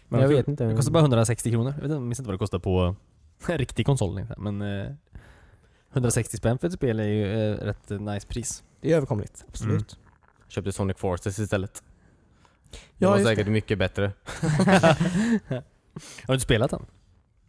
[0.08, 0.64] Men jag vet inte.
[0.64, 1.74] Det kostar bara 160 kronor.
[1.76, 2.96] Jag vet jag minns inte vad det kostar på
[3.48, 4.18] en riktig konsol.
[4.18, 4.90] inte, Men eh,
[5.92, 8.64] 160 spänn för ett spel är ju eh, rätt nice pris.
[8.80, 9.44] Det är överkomligt.
[9.48, 9.98] Absolut.
[10.48, 11.82] Köpte Sonic Forces istället.
[12.98, 14.12] Det Ja, var säkert mycket bättre.
[16.00, 16.86] Har du inte spelat den?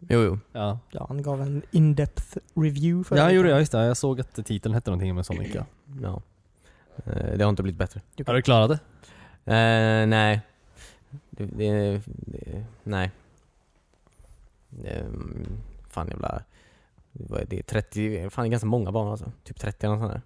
[0.09, 0.39] Jo jo.
[0.51, 0.79] Ja.
[0.91, 3.29] Ja, han gav en in-depth review för Ja, det.
[3.29, 3.59] jag gjorde det.
[3.59, 3.85] Just det.
[3.85, 5.55] Jag såg att titeln hette någonting med Sonic.
[5.55, 5.65] Ja.
[6.01, 6.21] Ja.
[7.05, 8.01] Eh, Det har inte blivit bättre.
[8.27, 8.79] Har du klarat det?
[9.53, 10.41] Eh, nej.
[11.29, 13.11] Det, det, det, nej.
[15.05, 15.47] Um,
[15.89, 16.43] fan jävla...
[17.11, 17.63] Vad är det?
[17.63, 18.29] 30...
[18.29, 19.31] Fan det är ganska många banor alltså.
[19.43, 20.21] Typ 30 eller något sånt där.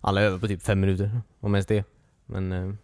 [0.00, 1.20] Alla är över på typ 5 minuter.
[1.40, 1.84] Om ens det.
[2.26, 2.78] Men...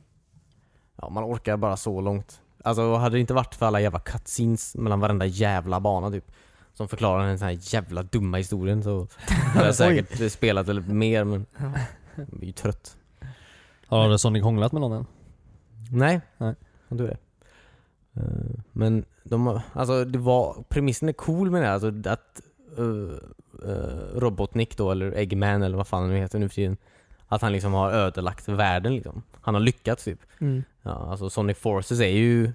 [1.02, 2.40] ja, man orkar bara så långt.
[2.64, 6.32] Alltså hade det inte varit för alla jävla cutscenes mellan varenda jävla bana typ.
[6.74, 9.06] Som förklarar den här jävla dumma historien så
[9.54, 11.72] hade jag säkert spelat lite mer men Ja.
[12.14, 12.96] jag blir ju trött.
[13.86, 15.06] Har Sonic hånglat med någon än?
[15.90, 16.54] Nej, Nej.
[16.88, 17.16] tror det.
[18.16, 22.40] Eh, Men de alltså det var, premissen är cool med det, alltså att
[22.78, 23.12] uh,
[24.14, 26.76] Robotnik då, eller Eggman eller vad fan han nu heter nu för tiden.
[27.32, 29.22] Att han liksom har ödelagt världen liksom.
[29.40, 30.20] Han har lyckats typ.
[30.40, 30.62] Mm.
[30.82, 32.52] Ja, alltså Sonic Forces är ju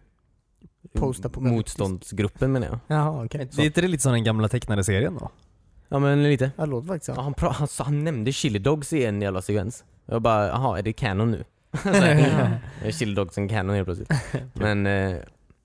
[1.38, 2.80] motståndsgruppen menar jag.
[2.88, 3.50] Jaha, okej.
[3.56, 5.30] Det är inte det lite som den gamla tecknade serien då?
[5.90, 6.52] Ja men lite.
[6.56, 7.22] Ja, det låter faktiskt Ja, så.
[7.22, 9.84] han, pra- han, han nämnde Chili Dogs i en jävla sekvens.
[10.06, 11.44] Jag bara, jaha är det canon nu?
[11.84, 14.12] Så är Chili Dogs en canon helt plötsligt.
[14.54, 15.16] men, eh,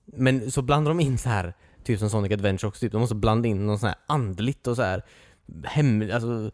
[0.05, 2.91] men så blandar de in så här typ som Sonic Adventure också, typ.
[2.91, 5.03] de måste blanda in något så här andligt och så här
[5.63, 6.51] hem, alltså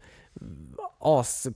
[1.00, 1.46] as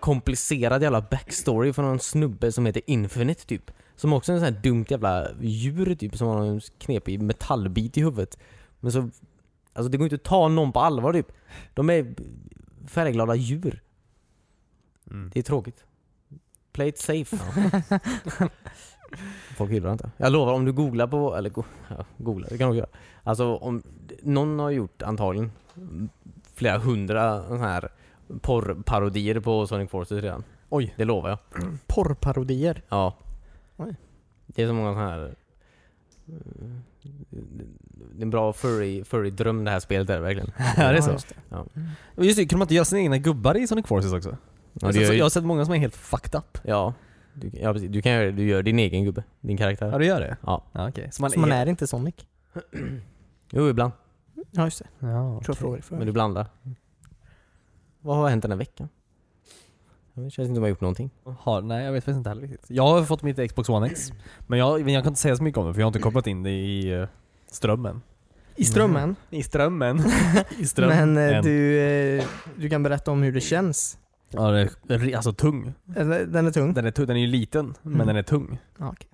[0.00, 3.70] komplicerad jävla backstory från någon snubbe som heter Infinite typ.
[3.96, 7.98] Som också är en sån här dumt jävla djur typ som har en knepig metallbit
[7.98, 8.38] i huvudet.
[8.80, 9.10] Men så,
[9.72, 11.32] alltså det går inte att ta någon på allvar typ.
[11.74, 12.14] De är
[12.86, 13.82] färgglada djur.
[15.10, 15.30] Mm.
[15.34, 15.84] Det är tråkigt.
[16.72, 17.36] Play it safe.
[19.56, 20.10] Folk det inte.
[20.16, 22.88] Jag lovar om du googlar på, eller go, ja, googla, det kan du göra.
[23.22, 23.82] Alltså om,
[24.22, 25.52] någon har gjort antagligen
[26.54, 27.88] flera hundra sådana här
[28.40, 30.44] porrparodier på Sonic Forces redan.
[30.68, 30.94] Oj.
[30.96, 31.38] Det lovar jag.
[31.86, 32.82] Porrparodier.
[32.88, 33.14] Ja.
[33.76, 33.94] Oj.
[34.46, 35.34] Det är så många sådana här...
[36.28, 36.34] eh,
[37.30, 40.52] Det är en bra furry, furry dröm det här spelet är verkligen.
[40.76, 41.10] Ja, det är så.
[41.10, 41.56] just det.
[42.16, 44.36] Och just det, kunde man inte göra sina egna gubbar i Sonic Forces också?
[44.72, 46.58] Ja, har gör, sett, jag ju- har sett många som är helt fucked up.
[46.64, 46.94] ja,
[47.34, 47.90] du, ja precis.
[47.90, 48.30] Du kan göra.
[48.30, 49.24] Du gör din egen gubbe.
[49.40, 49.90] Din karaktär.
[49.92, 50.36] Ja, du gör det?
[50.46, 50.64] Ja.
[50.72, 51.08] Ja, okej.
[51.12, 52.14] Så man Så man är inte Sonic?
[53.52, 53.92] Jo, ibland.
[54.50, 55.06] Ja just det.
[55.06, 56.46] Ja, tror jag frågade Men du blandar.
[58.00, 58.88] Vad har hänt den här veckan?
[60.14, 61.10] Jag vet, känns inte som jag har gjort någonting.
[61.38, 62.64] Har, nej, jag vet faktiskt inte heller riktigt.
[62.70, 64.12] Jag har fått mitt Xbox One X.
[64.46, 65.98] Men jag, men jag kan inte säga så mycket om det för jag har inte
[65.98, 67.08] kopplat in det i eh,
[67.46, 68.02] strömmen.
[68.56, 69.16] I strömmen.
[69.30, 70.02] I strömmen?
[70.58, 71.14] I strömmen.
[71.14, 72.24] Men eh, du, eh,
[72.56, 73.98] du kan berätta om hur det känns.
[74.28, 75.74] Ja, det är alltså tung.
[75.96, 76.74] Eller, den är tung?
[76.74, 77.06] Den är, tung.
[77.06, 78.06] den är ju liten, men Mm.
[78.06, 78.58] den är tung.
[78.78, 79.08] Ja, okej.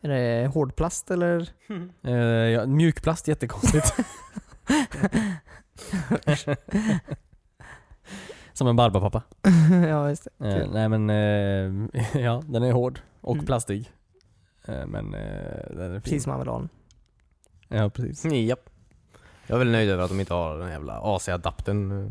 [0.00, 1.48] Är det hårdplast eller?
[2.02, 3.94] Eh, ja, mjukplast, jättekonstigt.
[8.56, 9.22] Som en barbapappa.
[9.88, 10.48] ja just det.
[10.62, 13.46] Eh, nej men, eh, ja den är hård och Mm.
[13.46, 13.92] plastig.
[14.64, 15.20] Eh, men eh,
[15.70, 16.00] den är fin.
[16.00, 16.68] Precis som den.
[17.78, 18.24] Ja precis.
[18.32, 18.70] Japp.
[19.46, 22.10] Jag är väldigt nöjd över att de inte har den jävla AC-adaptern eh,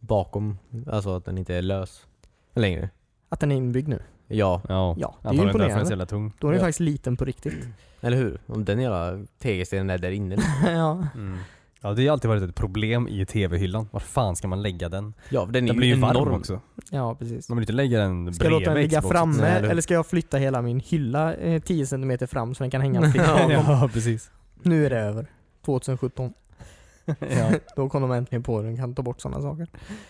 [0.00, 0.58] bakom.
[0.86, 2.06] Alltså att den inte är lös
[2.54, 2.90] längre.
[3.28, 4.02] Att den är inbyggd nu.
[4.26, 5.88] Ja, Ja, Ja, det är är så imponerande.
[5.90, 6.32] jävla tung.
[6.38, 6.64] Då är den Ja.
[6.66, 7.54] faktiskt liten på riktigt.
[8.00, 8.40] eller hur?
[8.46, 10.36] Om den jävla tegelstenen är där inne.
[10.66, 11.06] ja.
[11.14, 11.38] Mm.
[11.80, 13.88] Ja det har alltid varit ett problem i tv-hyllan.
[13.92, 15.14] Var fan ska man lägga den?
[15.30, 16.34] Ja, den är Den ju blir ju varm enorm.
[16.34, 16.60] också.
[16.90, 17.48] ja, precis.
[17.48, 19.10] Man vill inte lägga den Ska jag låta den ligga Xboxen.
[19.10, 22.62] framme Nej, eller- eller ska jag flytta hela min hylla eh, 10 cm fram så
[22.64, 24.30] den kan hänga fritt ja precis.
[24.62, 25.26] Nu är det över.
[25.64, 26.32] 2017.
[27.06, 27.50] ja.
[27.76, 29.68] Då kom de äntligen på den, kan ta bort sådana saker.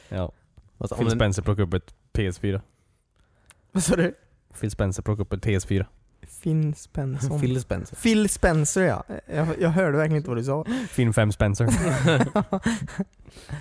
[0.08, 0.32] ja.
[0.78, 2.60] Alltså, Phil Spencer plockade upp ett PS4.
[3.72, 4.14] Vad sa du?
[4.60, 5.86] Phil Spencer plockade upp ett PS4.
[6.28, 7.38] Finn Spencer.
[7.38, 7.96] Phil Spencer.
[7.96, 9.04] Phil Spencer ja.
[9.26, 10.64] Jag, jag hörde verkligen inte vad du sa.
[10.88, 11.68] Film 5 Spencer.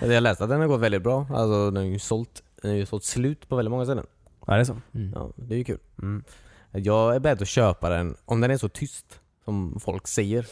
[0.00, 1.26] Jag läste att den har gått väldigt bra.
[1.30, 4.06] Alltså den har ju sålt, den har ju sålt slut på väldigt många ställen.
[4.46, 4.76] ja det är så.
[5.14, 5.78] Ja, det är ju kul.
[6.02, 6.24] Mm.
[6.72, 10.46] Jag är beredd att köpa den om den är så tyst som folk säger.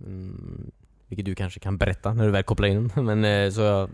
[0.00, 0.70] Mm,
[1.08, 3.04] vilket du kanske kan berätta när du väl kopplar in den.
[3.04, 3.90] Men eh, så är jag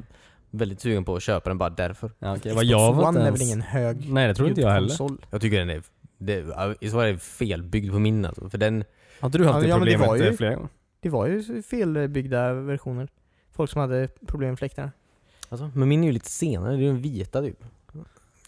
[0.51, 2.11] väldigt sugen på att köpa den bara därför.
[2.19, 2.41] Ja, okej.
[2.41, 3.41] Xbox Vad jag var One inte är ens...
[3.41, 4.97] väl ingen hög Nej det tror inte jag heller.
[5.31, 5.83] Jag tycker den är,
[6.27, 8.49] det, i så fall är det felbyggd på min alltså.
[8.51, 8.85] För den,
[9.23, 10.69] inte du haft Ja, det ja, men det problemet var ju- flera gånger?
[11.01, 13.09] Det var ju felbyggda versioner.
[13.53, 14.91] Folk som hade problem med fläktarna.
[15.49, 17.65] alltså, men min är ju lite senare, det är ju den vita typ.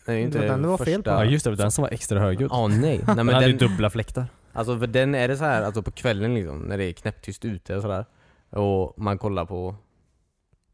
[0.08, 1.10] Ju inte Det var den det var fel på.
[1.10, 2.50] Ja just det, den som var extra högljudd.
[2.52, 2.78] Ja, nej.
[2.80, 4.26] nej Den men hade ju den, dubbla fläktar.
[4.52, 7.44] alltså för den är det så här, alltså på kvällen liksom, när det är knäpptyst
[7.44, 8.04] ute och sådär.
[8.50, 9.74] Och man kollar på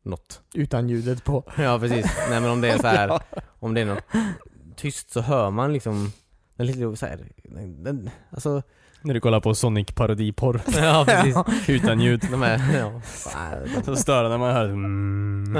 [0.03, 0.41] något.
[0.55, 1.45] Utan ljudet på.
[1.59, 2.07] Ja precis.
[2.31, 3.21] Nej men om det är så här,
[3.59, 4.05] om det är något
[4.77, 6.13] tyst så hör man liksom
[6.61, 7.19] den är lite så här,
[7.83, 8.63] den, alltså
[9.03, 11.69] När du kollar på Sonic parodiporr Ja precis.
[11.69, 12.27] utan ljud.
[12.31, 13.01] De är, ja.
[13.85, 15.57] Så stör det när man hör mm,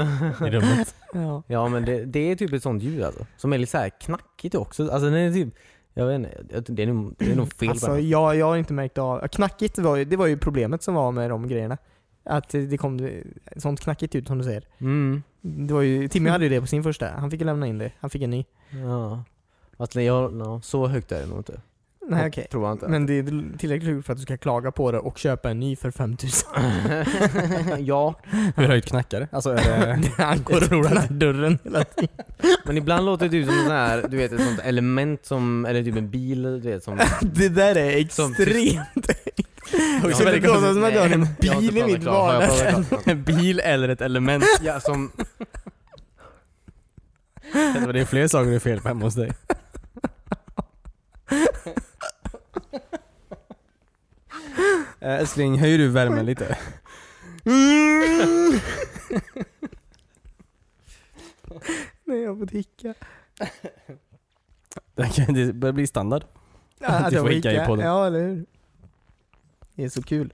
[0.47, 0.95] i rummet.
[1.13, 1.43] Ja.
[1.47, 3.25] ja men det, det är typ ett sånt ljud alltså.
[3.37, 4.83] Som är lite så här knackigt också.
[4.83, 5.53] Alltså den är typ,
[5.93, 8.09] jag vet inte, det är nog, det är nog fel Alltså den.
[8.09, 11.11] jag, jag har inte märkt av, knackigt var ju, det var ju problemet som var
[11.11, 11.77] med de grejerna.
[12.25, 13.09] Att det det kom
[13.57, 14.63] sånt knackigt ut som du säger.
[14.77, 15.23] Mm.
[15.41, 17.77] Det var ju, Timmy hade ju det på sin första, han fick ju lämna in
[17.77, 17.91] det.
[17.99, 18.45] Han fick en ny.
[18.69, 19.23] Ja.
[19.81, 21.61] Fast jag, ja, så högt är det nog inte.
[22.07, 22.47] Nej okej.
[22.51, 22.87] Tror jag inte.
[22.87, 25.59] Men det är tillräckligt högt för att du ska klaga på det och köpa en
[25.59, 26.49] ny för 5000.
[27.85, 28.15] ja,
[28.55, 29.27] Hur högt knackar det?
[29.31, 30.11] Alltså är det...
[30.23, 32.15] Han går upp den här dörren hela tiden.
[32.65, 35.83] men ibland låter det typ som sån här, du vet ett sånt element som, eller
[35.83, 38.47] typ en bil, du vet som Det där är extremt Ja,
[40.31, 42.85] Det låter som att jag har en bil i mitt vardagsrum.
[43.05, 44.43] En bil eller ett element?
[44.61, 45.11] Ja, som,
[47.93, 49.31] Det är fler saker det är fel på hemma hos dig.
[54.99, 56.57] Eh, Älskling, höjer du värmen lite?
[62.05, 62.93] Nej jag får hicka.
[65.33, 66.23] Det börjar bli standard.
[66.81, 67.85] Att Du jag får hicka i podden.
[67.85, 68.45] Ja eller hur.
[69.75, 70.33] Det är så kul.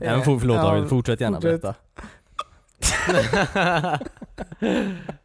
[0.00, 1.62] Ja, men förlåt Ja, David, fortsätt gärna fortsätt.
[1.62, 1.74] berätta.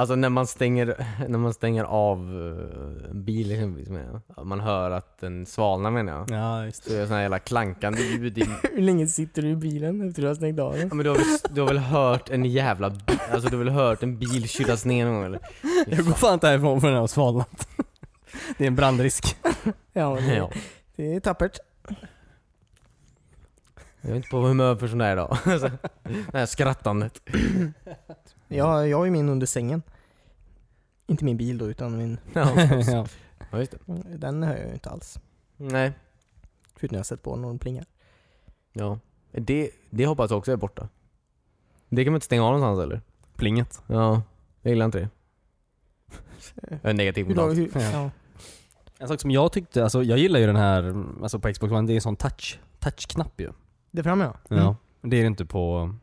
[0.00, 4.46] Alltså när man stänger, när man stänger av eh, en bil exempelvis menar jag.
[4.46, 6.30] Man hör att den svalnar menar jag.
[6.30, 8.44] Ja, just Så det är här jävla klankande ljud i...
[8.74, 10.88] Hur länge sitter du i bilen efter du har stängt av den?
[10.88, 12.86] Ja, men du har, väl, du har väl hört en jävla
[13.32, 15.40] Alltså du har väl hört en bil kylas ner någon gång eller?
[15.86, 17.68] Jag går fan inte härifrån förrän jag har svalnat.
[18.58, 19.36] Det är en brandrisk.
[19.92, 20.50] Ja, det, Ja.
[20.96, 21.58] det är tappert.
[24.00, 25.38] Jag är inte på humör för sån där idag.
[26.32, 27.20] Det här skrattandet.
[28.56, 29.82] Jag, jag har ju min under sängen.
[31.06, 32.18] Inte min bil då, utan min...
[33.52, 33.78] Ja, just det.
[34.18, 35.20] Den hör jag ju inte alls.
[35.56, 35.92] Nej.
[36.76, 37.84] Förutom jag har sett på när de plingar.
[38.72, 38.98] Ja.
[39.32, 40.88] Det, det hoppas jag också är borta.
[41.88, 43.00] Det kan man inte stänga av någonstans eller?
[43.36, 43.82] Plinget.
[43.86, 44.22] Ja.
[44.62, 45.08] Jag gillar inte det.
[46.82, 47.74] Jag är negativ mot allt.
[47.74, 48.10] Ja.
[48.98, 51.86] En sak som jag tyckte, alltså jag gillar ju den här, alltså på Xbox One,
[51.86, 53.52] det är en sån touch, touchknapp ju.
[53.90, 54.56] Det framme ja.
[54.56, 54.76] Ja.
[55.02, 55.94] Det är det inte på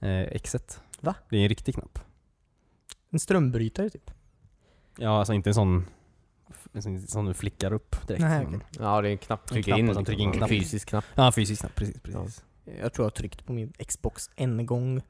[0.00, 0.80] eh, X1.
[1.00, 1.14] Va?
[1.30, 1.98] Det är en riktig knapp.
[3.10, 4.10] En strömbrytare typ.
[4.98, 5.86] Ja, alltså inte en sån
[7.08, 8.22] som du flickar upp direkt.
[8.22, 8.58] Nej, okej.
[8.78, 9.94] Ja det är en knapp En trycka knapp in.
[9.94, 10.38] som trycker in liksom.
[10.38, 10.50] knapp.
[10.50, 11.04] Fysisk knapp.
[11.14, 12.00] Ja, fysisk knapp, precis.
[12.00, 12.44] precis.
[12.80, 15.02] Jag tror jag har tryckt på min Xbox en gång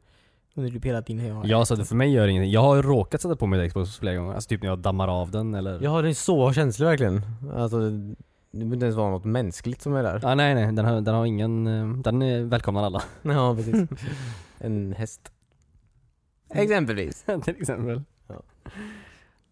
[0.54, 2.50] under typ hela tiden jag har Ja, så det för mig gör det ingenting.
[2.52, 4.34] Jag har ju råkat sätta på mig Xbox flera gånger.
[4.34, 5.80] Alltså typ när jag dammar av den eller...
[5.82, 7.22] Ja den är så känslig verkligen.
[7.54, 10.20] Alltså det behöver inte ens vara något mänskligt som är där.
[10.24, 11.66] Ah, nej nej, den har, den har ingen...
[11.66, 13.02] eh, Den är välkomnar alla.
[13.22, 13.74] Ja precis.
[14.58, 15.32] En häst.
[16.50, 17.24] Exempelvis.
[17.44, 18.02] Till exempel.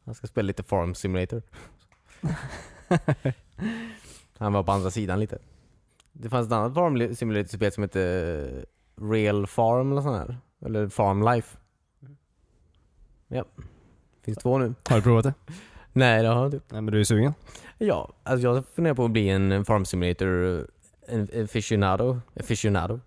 [0.04, 1.42] Han ska spela lite Farm Simulator.
[4.38, 5.38] Han var på andra sidan lite.
[6.12, 8.64] Det fanns ett annat Farm Simulator-spel som hette
[9.00, 10.38] Real Farm eller sånt här.
[10.66, 11.59] Eller Farm Life.
[13.28, 13.44] Ja.
[14.22, 14.74] Finns två nu.
[14.88, 15.35] Har du provat det?
[15.92, 16.61] Nej det har jag inte.
[16.68, 17.35] Nej men du är sugen?
[17.78, 20.66] Ja, alltså jag funderar på att bli en Farm Simulator
[21.07, 22.20] en aficionado.
[22.40, 23.00] Aficionado.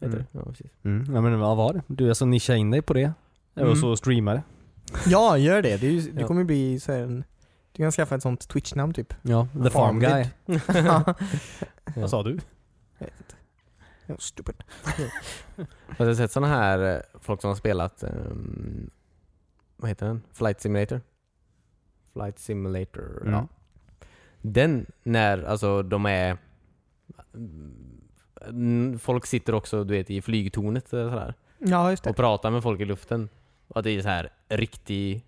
[0.00, 0.18] Heter Mm.
[0.32, 0.38] det?
[0.38, 0.70] Ja, precis.
[0.82, 1.14] Mm.
[1.14, 1.82] Ja men vad var det?
[1.86, 3.12] Du alltså nischa in dig på det?
[3.56, 3.70] Mm.
[3.70, 4.42] Och så streama det?
[5.06, 5.76] Ja, gör det.
[5.76, 6.26] Det, är ju, det Ja.
[6.26, 7.24] kommer ju bli så här en...
[7.72, 9.14] Du kan skaffa ett sånt Twitch-namn typ.
[9.22, 10.26] Ja, The Farm Guy.
[11.96, 12.38] Vad sa du?
[14.06, 14.54] Ja, Stupid.
[15.98, 18.90] Har du sett såna här eh, folk som har spelat, ehm,
[19.76, 20.22] vad heter den?
[20.32, 21.00] Flight Simulator?
[22.12, 23.32] Flight Simulator, Mm.
[23.32, 23.46] ja.
[24.42, 26.38] Den, när alltså de är
[28.98, 32.10] Folk sitter också du vet i flygtornet eller sådär, Ja, just det.
[32.10, 33.28] och pratar med folk i luften.
[33.68, 35.24] Och att det är så här riktig,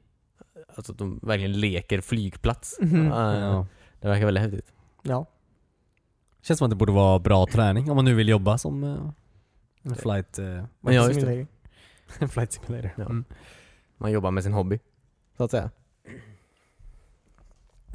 [0.76, 2.78] alltså att de verkligen leker flygplats.
[2.80, 3.06] Mhm.
[3.06, 3.66] Ja, Ja.
[4.00, 4.72] Det verkar väldigt häftigt.
[5.02, 5.26] Ja.
[6.42, 9.10] Känns som att det borde vara bra träning om man nu vill jobba som eh,
[9.82, 10.38] en flight...
[10.38, 10.46] eh,
[10.80, 11.14] Ja, just det.
[11.20, 11.46] Simulator.
[12.18, 12.90] en flight simulator.
[12.96, 13.04] Ja.
[13.04, 13.24] Mm.
[13.96, 14.78] Man jobbar med sin hobby,
[15.36, 15.70] så att säga.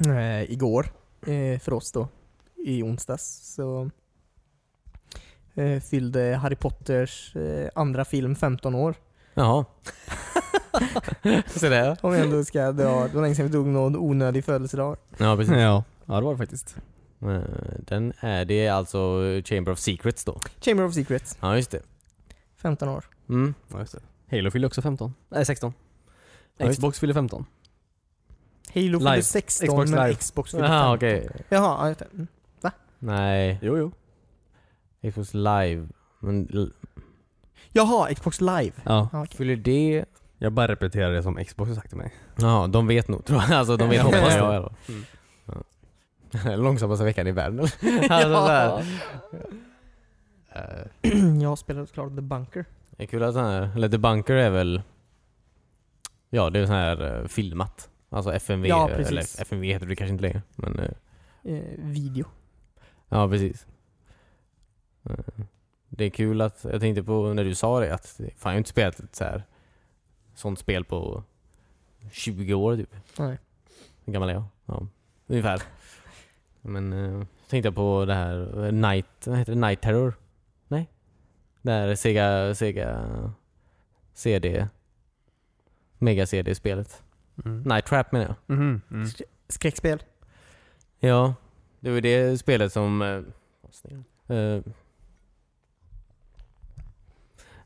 [0.06, 0.86] Eh, igår,
[1.26, 2.08] eh, för oss då,
[2.56, 3.90] i onsdags, så
[5.56, 8.94] eh, fyllde Harry Potters eh, andra film 15 år.
[9.34, 9.64] Jaha.
[11.46, 14.44] så det Om vi ändå ska dra, det var länge sedan vi drog någon onödig
[14.44, 14.96] födelsedag.
[15.18, 15.54] Ja precis.
[15.54, 15.84] Ja.
[16.06, 16.76] ja, det var det faktiskt.
[17.22, 17.40] Eh,
[17.78, 20.40] Den är, det är alltså Chamber of Secrets då?
[20.60, 21.82] Chamber of Secrets, Ja just det.
[22.56, 23.04] 15 år.
[23.28, 23.54] Mm.
[23.68, 24.36] Ja, just det.
[24.36, 25.14] Halo fyller också 15.
[25.28, 25.72] Nej, 16.
[26.56, 27.44] Ja, Xbox fyller 15.
[28.74, 30.14] Halo fyllde 16 Xbox men Live.
[30.14, 30.96] Xbox fyllde Jaha 15.
[30.96, 31.28] okej.
[31.48, 32.06] Jaha, ja, just det.
[32.14, 32.26] Mm.
[32.98, 33.92] Nej, Jo, jo.
[35.02, 35.88] Xbox live.
[36.20, 36.48] Men
[37.72, 38.72] Jaha, Xbox Live.
[38.84, 39.08] Ja.
[39.12, 39.36] Ja, okej.
[39.36, 40.04] fyller det...
[40.38, 42.14] Jag bara repeterar det som Xbox har sagt till mig.
[42.36, 43.52] Ja, de vet nog tror jag.
[43.52, 44.72] Alltså de vet nog vad jag är då.
[44.88, 45.04] Mm.
[46.44, 46.56] Ja.
[46.56, 47.60] Långsammaste veckan i världen.
[48.10, 48.84] alltså, så här.
[50.52, 52.64] Eh, Jag spelade såklart The Bunker.
[52.90, 54.82] Det är kul att sån här, eller The Bunker är väl...
[56.30, 57.90] Ja, det är sån här eh, filmat.
[58.10, 59.40] Alltså FMV, Ja, eller precis.
[59.40, 60.42] FMV heter det kanske inte längre.
[60.56, 60.90] Men eh,
[61.46, 62.26] Eh, video.
[63.08, 63.66] Ja, precis.
[65.88, 68.56] Det är kul att, jag tänkte på när du sa det, att fan jag har
[68.58, 69.42] inte spelat ett så här,
[70.34, 71.22] sånt spel på
[72.12, 72.94] 20 år typ.
[73.18, 73.38] Nej.
[74.04, 74.44] Hur gammal är jag?
[74.66, 74.86] Ja,
[75.26, 75.62] ungefär.
[76.60, 79.60] Men eh, tänkte jag på det här Night, vad heter det?
[79.60, 80.14] Night Terror?
[80.68, 80.88] Nej?
[81.62, 83.32] Det här Sega, Sega
[84.14, 84.68] CD
[85.98, 87.02] Mega CD-spelet.
[87.44, 87.62] Mm.
[87.62, 88.56] Night Trap menar jag.
[88.56, 88.80] Mhm.
[88.90, 89.08] Mm.
[89.48, 90.02] Skräckspel.
[90.98, 91.34] Ja,
[91.80, 93.02] det var det spelet som...
[94.28, 94.60] eh.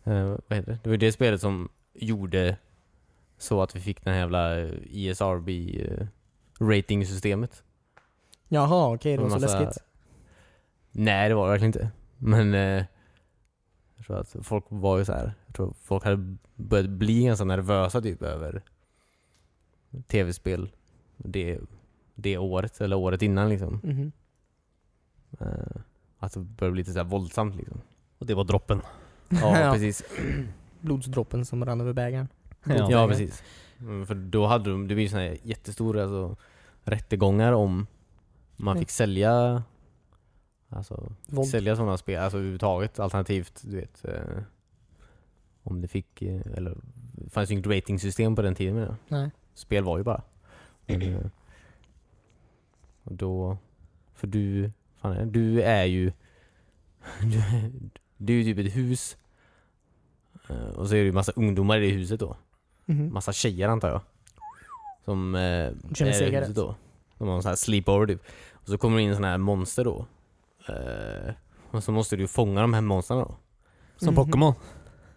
[0.04, 0.78] Eh, vad heter det?
[0.82, 2.56] Det var det spelet som gjorde
[3.38, 6.06] så att vi fick den här jävla eh, ISRB eh.
[8.48, 9.84] Jaha, okej, det var så massa- läskigt.
[10.90, 11.90] Nej, det var det verkligen inte.
[12.18, 12.84] Men eh,
[13.96, 15.32] jag tror att folk var ju så här.
[15.46, 18.62] Jag tror folk hade börjat bli ganska nervösa typ över
[20.06, 20.70] tv-spel
[21.16, 21.58] det,
[22.14, 23.80] det året, eller året innan liksom.
[23.82, 24.12] Mhm.
[25.40, 25.80] Eh,
[26.18, 27.80] att det började bli lite så här våldsamt liksom.
[28.18, 28.82] Och det var droppen.
[29.30, 29.72] Ja, Ja.
[29.72, 30.02] precis.
[30.80, 32.28] Blodsdroppen som rann över bägaren.
[32.64, 32.90] Ja.
[32.90, 33.42] Ja, precis.
[33.80, 36.36] Mm, för då hade de, det blir såna här jättestora alltså,
[36.84, 37.86] rättegångar om
[38.56, 38.80] man Mm.
[38.82, 39.62] fick sälja
[40.72, 41.48] Alltså, Våld.
[41.48, 44.42] sälja sådana spel, alltså överhuvudtaget alternativt, du vet eh,
[45.62, 46.76] Om det fick, eh, eller
[47.12, 48.96] det fanns ju inget ratingsystem på den tiden med det.
[49.08, 49.30] Nej.
[49.54, 50.22] Spel var ju bara.
[50.86, 51.20] Men, eh,
[53.02, 53.58] Och då,
[54.14, 55.30] för du, fan, är det?
[55.30, 56.12] du är ju,
[57.22, 57.42] du,
[58.20, 59.16] du är ju typ ett hus.
[60.48, 62.36] Eh, Och så är det ju massa ungdomar i det huset då.
[62.86, 63.12] Mhm.
[63.12, 64.00] Massa tjejer antar jag.
[65.04, 66.74] Som eh, är i huset då.
[67.18, 68.22] De har en sån här sleepover typ.
[68.52, 70.06] Och så kommer det in såna här monster då.
[70.68, 71.34] Eh,
[71.70, 73.36] och så måste du fånga de här monstren då.
[73.96, 74.14] Som Mhm.
[74.24, 74.54] Pokémon?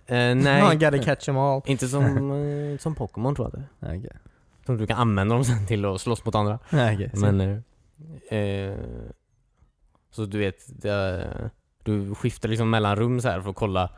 [0.05, 0.35] Eh, Nej.
[0.43, 1.61] nej, gotta catch them all.
[1.65, 2.31] inte som,
[2.73, 4.17] eh, som Pokémon tror jag det Nej, okej.
[4.65, 6.59] Som du kan använda dem sen till att slåss mot andra.
[6.69, 7.11] Nej, okej.
[7.13, 7.63] Men,
[10.11, 11.51] så du vet, det,
[11.83, 13.89] du skiftar liksom mellan rum så här för att kolla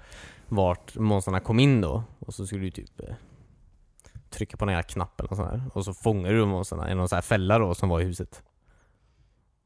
[0.48, 2.04] vart monstren kom in då.
[2.20, 3.16] Och så skulle du typ eh,
[4.30, 5.62] trycka på den här knappen och så här.
[5.74, 8.44] Och så fångar du monstren i någon så här fälla då som var i huset.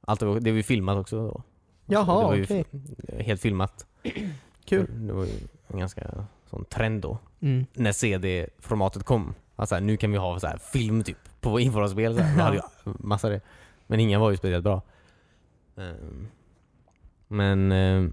[0.01, 1.43] Allt det var, det var ju filmat också då.
[1.85, 2.65] Jaha, okej.
[2.71, 3.85] f- helt filmat.
[4.65, 5.07] Kul.
[5.07, 5.31] Det var ju
[5.67, 7.17] en ganska sån trend då.
[7.39, 7.65] Mm.
[7.73, 9.33] När CD-formatet kom.
[9.55, 12.15] Alltså nu kan vi ha så här film typ på inför våra spel.
[12.15, 12.35] Så här.
[12.35, 12.61] Vi hade ju
[12.99, 13.41] massa det.
[13.87, 14.81] Men inga var ju speciellt bra.
[15.77, 16.27] Ehm,
[17.31, 18.09] Men eh,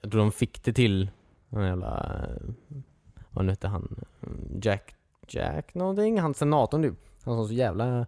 [0.00, 1.10] jag tror de fick det till
[1.48, 2.16] den jävla,
[3.30, 4.04] vad nu hette han?
[4.62, 4.94] Jack,
[5.28, 6.20] Jack någonting?
[6.20, 6.98] Han senatorn typ.
[7.24, 8.06] Han var så jävla,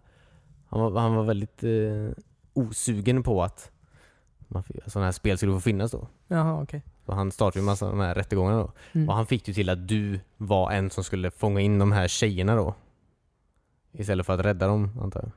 [0.67, 2.23] han var, han var väldigt eh,
[2.53, 3.71] osugen på att
[4.87, 6.07] sådana här spel skulle få finnas då.
[6.27, 6.83] Jaha, okej.
[7.05, 8.71] Så han startade ju massa av de här rättegångarna då.
[8.91, 9.09] Mm.
[9.09, 12.07] Och han fick ju till att du var en som skulle fånga in de här
[12.07, 12.75] tjejerna då.
[13.91, 15.31] Istället för att rädda dem, antar jag.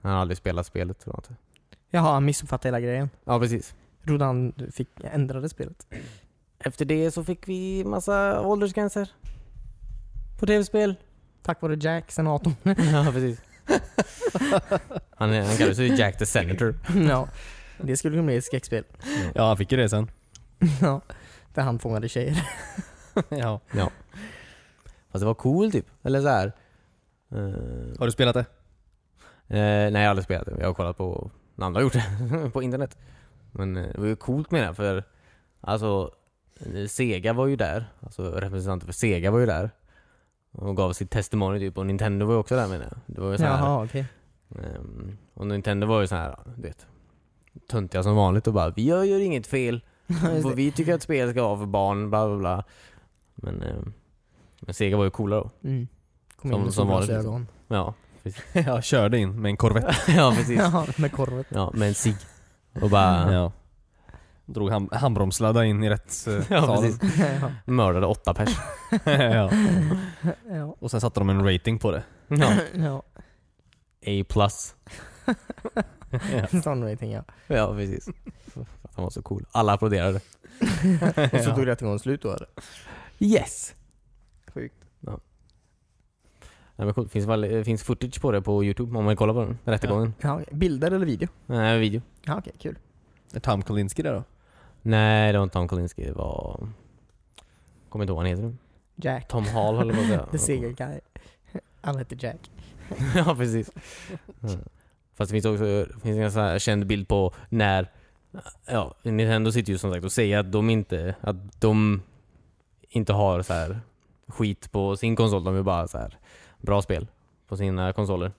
[0.00, 1.34] Han har aldrig spelat spelet, tror jag inte.
[1.94, 3.10] Jaha, han missuppfattade hela grejen.
[3.24, 3.74] Ja, precis.
[4.20, 5.86] Han fick ändrade spelet.
[6.58, 9.08] Efter det så fick vi massa åldersgränser.
[10.40, 10.94] På tv-spel.
[11.42, 12.54] Tack vare Jack, senatorn.
[12.92, 13.40] ja, precis.
[15.16, 16.74] han, är- han kallar sig Jack the Senator.
[17.08, 17.28] ja.
[17.78, 18.84] Det skulle kunna bli ett skräckspel.
[19.34, 20.10] Ja, han fick ju det sen.
[20.80, 21.00] ja.
[21.54, 22.48] Där han fångade tjejer.
[23.28, 23.60] ja.
[25.12, 25.86] Fast det var cool typ.
[26.02, 26.52] Eller så här.
[27.32, 28.44] Eh, Har du spelat det?
[29.48, 30.56] Eh, nej jag har aldrig spelat det.
[30.60, 32.98] Jag har kollat på när andra har gjort det på internet.
[33.52, 35.04] Men eh, det var ju coolt med det för
[35.60, 36.10] alltså
[36.60, 37.86] eh, Sega var ju där.
[38.00, 39.70] Alltså representanter för Sega var ju där.
[40.52, 42.98] Och gav sitt testimony typ och Nintendo var ju också där menar jag.
[43.06, 44.06] Det var ju så här, Jaha, okej.
[44.50, 46.86] ehm, Och Nintendo var ju så här, du vet
[47.68, 49.84] Töntiga som vanligt och bara vi gör, gör inget fel.
[50.06, 50.54] Det.
[50.54, 52.64] vi tycker att spel ska vara för barn, bla bla bla.
[53.34, 53.92] Men, ehm,
[54.60, 55.50] men Sega var ju coola då.
[55.64, 55.88] Mm.
[56.36, 57.46] Kom Som- in med som vanligt, liksom.
[58.32, 58.72] Solglasögon.
[58.74, 59.96] Ja, körde in med en Corvette.
[60.12, 60.58] ja precis.
[60.58, 61.46] Ja, med korvet.
[61.48, 62.16] Ja, med en cigg.
[62.80, 63.52] Och bara Ja.
[64.46, 67.18] Drog hand, handbromssladdar in i rätt uh, Ja, precis.
[67.40, 67.50] ja.
[67.64, 68.56] mördade åtta pers.
[69.04, 69.50] ja.
[70.50, 70.76] Ja.
[70.80, 72.02] Och sen satte de en rating på det.
[72.28, 72.52] Ja.
[72.74, 73.02] ja.
[74.06, 74.74] A plus.
[76.32, 76.62] Ja.
[76.62, 77.24] Sån rating ja.
[77.46, 78.08] Ja, precis.
[78.46, 79.46] För att han var så cool.
[79.52, 80.20] Alla applåderade.
[81.32, 82.48] Och så tog rättegången slut då eller?
[83.18, 83.74] Yes!
[84.54, 84.83] Sjukt.
[86.76, 87.08] Men cool.
[87.08, 89.58] finns, väl, finns footage på det på youtube om man vill kolla på den.
[89.64, 90.14] Rättegången.
[90.20, 90.48] Ja, okej.
[90.52, 91.28] Bilder eller video?
[91.46, 92.02] Nej, video.
[92.22, 92.78] Ja, okej, kul.
[93.34, 94.24] Är Tom Kalinski där då?
[94.82, 96.04] Nej, det var inte Tom Kalinski.
[96.04, 96.68] Det var...
[97.88, 98.56] Kommer inte ihåg vad han heter nu.
[98.96, 99.28] Jack.
[99.28, 101.00] Tom Hall eller vad det The Sega guy.
[101.80, 102.50] Han heter Jack.
[103.14, 103.70] ja, precis.
[104.42, 104.58] Mm.
[105.14, 107.90] Fast det finns också det finns en sån här känd bild på när
[108.66, 112.02] Ja, Nintendo sitter ju som sagt och säger att de inte, att de
[112.88, 113.80] inte har så här
[114.28, 115.44] skit på sin konsol.
[115.44, 116.18] De är bara så här
[116.64, 117.06] bra spel
[117.48, 118.32] på sina konsoler.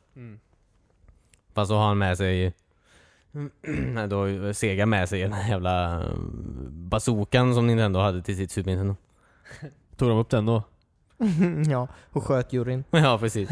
[1.54, 2.54] Fast så har han med sig
[4.10, 8.70] då Sega med sig den här jävla mm, bazookan som Nintendo hade till sitt Super
[8.70, 8.96] Nintendo.
[9.98, 10.64] Tog de upp den då?
[11.70, 12.84] ja, och sköt juryn.
[12.92, 13.50] Ja, precis.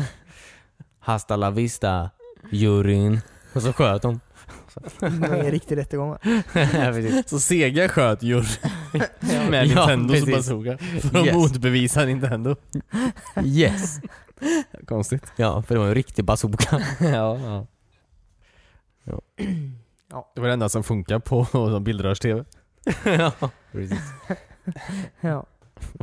[1.00, 2.10] Hasta la vista,
[2.52, 3.20] juryn.
[3.54, 4.20] Och så sköt de.
[5.00, 6.18] Det var en riktig rättegång va?
[6.54, 7.24] ja.
[7.26, 8.46] Så Sega sköt jury
[8.94, 9.50] Ja.
[9.50, 10.36] med Ja, Nintendos precis.
[10.36, 11.36] bazooka för att Yes.
[11.36, 12.56] motbevisa Nintendo.
[13.44, 14.00] Yes.
[14.88, 15.24] Konstigt.
[15.36, 16.82] Ja, för det var en riktig bazooka.
[17.00, 17.68] ja, ja.
[19.04, 20.32] Ja.
[20.36, 22.44] Det var det enda som funkar på bildrörs-tv.
[23.06, 23.32] ja,
[23.72, 24.00] precis.
[25.22, 25.46] Ja.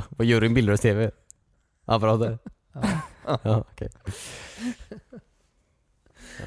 [0.08, 1.10] Vad gör en bildrörs TV?
[1.84, 2.38] Apparater?
[3.42, 3.88] Ja, okej.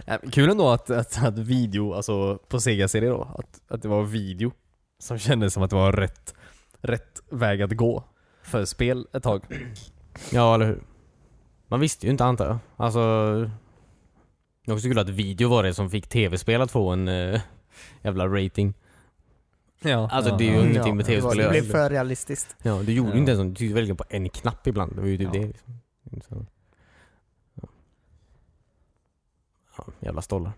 [0.06, 3.88] Ja, men Kul ändå att, att, att video, alltså på Sega-serier då, att, att det
[3.88, 4.52] var video
[5.00, 6.34] som kändes som att det var rätt,
[6.82, 8.04] rätt väg att gå
[8.44, 9.44] för spel ett tag.
[10.32, 10.84] Ja, eller hur?
[11.68, 12.58] Man visste ju inte antar jag.
[12.76, 13.00] Alltså...
[14.66, 17.42] Det är också kul att video var det som fick tv-spel att få en eh,
[18.02, 18.74] jävla rating.
[19.82, 20.66] Ja, Alltså, ja, det är ju ja.
[20.66, 22.56] ingenting med det tv-spel Det blev för realistiskt.
[22.64, 23.20] Ja, du gjorde ju Ja.
[23.20, 23.50] inte ens så.
[23.50, 24.96] Du tryckte verkligen på en knapp ibland.
[24.96, 25.42] Det var ju typ Ja.
[25.42, 25.48] det
[26.12, 26.22] liksom.
[26.40, 26.46] Så.
[27.54, 27.68] Ja.
[29.78, 30.52] ja, jävla stollar.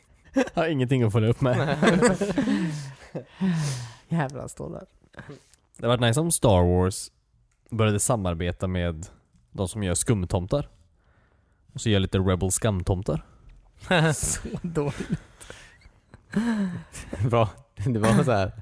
[0.54, 1.78] Har ingenting att följa upp med.
[4.08, 4.86] Jävla stålar.
[5.76, 7.10] Det var nice om Star Wars
[7.70, 9.06] började samarbeta med
[9.50, 10.68] de som gör skumtomtar.
[11.74, 13.26] Och så gör lite Rebel skamtomtar.
[14.14, 15.08] Så dåligt.
[17.30, 17.48] Bra.
[17.74, 18.52] Det var så här.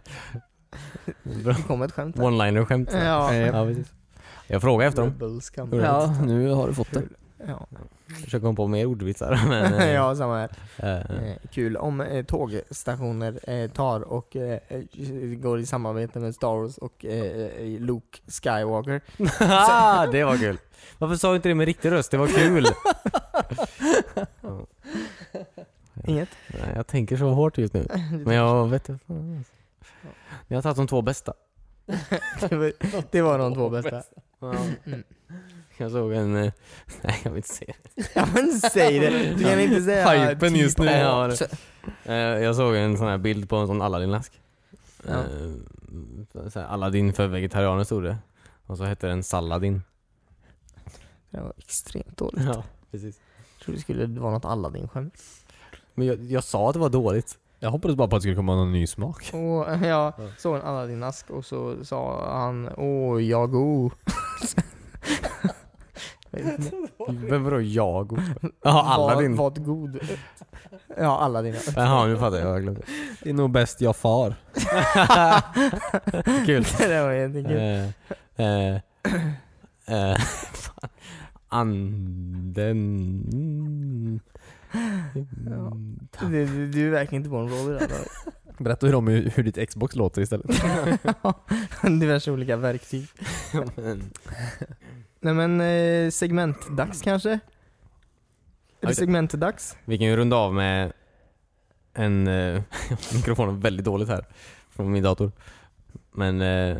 [1.22, 1.52] Bra.
[1.52, 2.22] Det kom ett skämt där.
[2.22, 2.90] One-liner-skämt.
[2.92, 3.34] Ja.
[3.34, 3.92] ja, precis.
[4.46, 5.80] Jag frågade efter dem.
[5.80, 7.02] Ja, nu har du fått det.
[7.46, 7.66] Ja.
[8.24, 9.74] Försöker komma på mer ordvitsar men...
[9.74, 10.50] eh, ja, samma här.
[10.76, 14.58] eh, Eh, kul om eh, tågstationer eh, tar och eh,
[15.36, 17.04] går i samarbete med Star Wars och
[17.78, 19.00] Luke Skywalker.
[20.12, 20.58] det var kul.
[20.98, 22.10] Varför sa du inte det med riktig röst?
[22.10, 22.66] Det var kul.
[26.06, 26.28] Inget?
[26.48, 27.86] Nej, jag tänker så hårt just nu.
[28.24, 29.04] Men jag vet inte.
[30.48, 31.32] Jag har tagit de två bästa.
[32.48, 32.72] det, var,
[33.10, 34.02] det var de två bästa.
[34.42, 35.02] Mm.
[35.78, 36.36] Jag såg en...
[36.36, 36.52] eh,
[37.02, 37.74] Nej, jag vill inte säga
[38.14, 39.34] Ja men säg det!
[39.34, 40.88] Du kan inte säga Hypen typ just nu.
[40.88, 40.90] A.
[40.98, 41.48] Ja, det-
[42.04, 42.14] Eh,
[42.44, 44.32] Jag såg en sån här bild på en sån Aladdin-ask.
[45.06, 45.12] Ja.
[45.14, 48.16] Eh, så här, Aladdin för vegetarianer stod det.
[48.66, 49.82] Och så hette den Saladin.
[51.30, 52.44] Det var extremt dåligt.
[52.44, 53.20] Ja, precis.
[53.58, 55.22] Jag trodde det skulle vara något Aladdin-skämt.
[55.94, 57.38] Men jag, jag sa att det var dåligt.
[57.58, 59.30] Jag hoppades bara på att det skulle komma någon ny smak.
[59.32, 63.92] Och eh, jag såg en Aladdin-ask och så sa han Åh, jag god.
[66.30, 68.20] Vem vadå jag?
[68.62, 69.36] Jaha, Aladdin.
[69.36, 69.98] Var, var god.
[70.96, 71.54] Ja, Aladdin.
[71.76, 72.48] Jaha, nu fattar jag.
[72.48, 72.82] Jag glömde.
[73.22, 74.34] Det är nog bäst jag far.
[76.46, 76.64] Kul.
[76.78, 77.56] det var jättekul.
[77.56, 77.88] Eh,
[78.46, 78.74] eh,
[79.86, 80.16] eh,
[80.52, 80.90] fan.
[81.48, 82.20] Anden...
[86.20, 87.88] Du, du, du är verkligen inte på en roll i det här.
[88.58, 90.46] Berätta hur, om hur, hur ditt Xbox låter istället.
[91.82, 93.08] Diverse olika verktyg.
[95.20, 97.30] Nej men eh, segmentdags kanske?
[98.80, 99.76] Är det segmentdags?
[99.84, 100.92] Vi kan ju runda av med
[101.94, 102.28] en...
[102.28, 102.62] Eh,
[103.14, 104.24] mikrofonen är väldigt dåligt här.
[104.70, 105.32] Från min dator.
[106.12, 106.76] Men eh,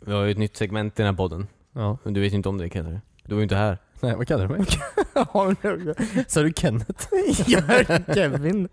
[0.00, 1.46] vi har ju ett nytt segment i den här podden.
[1.72, 1.98] Ja.
[2.02, 3.06] Men du vet ju inte om det Kenneth.
[3.22, 3.78] Du var ju inte här.
[4.00, 4.66] Nej, vad kallar du mig?
[5.14, 5.94] Har du
[6.28, 7.08] Sa du Kenneth?
[7.46, 8.68] Jag hörde Kevin.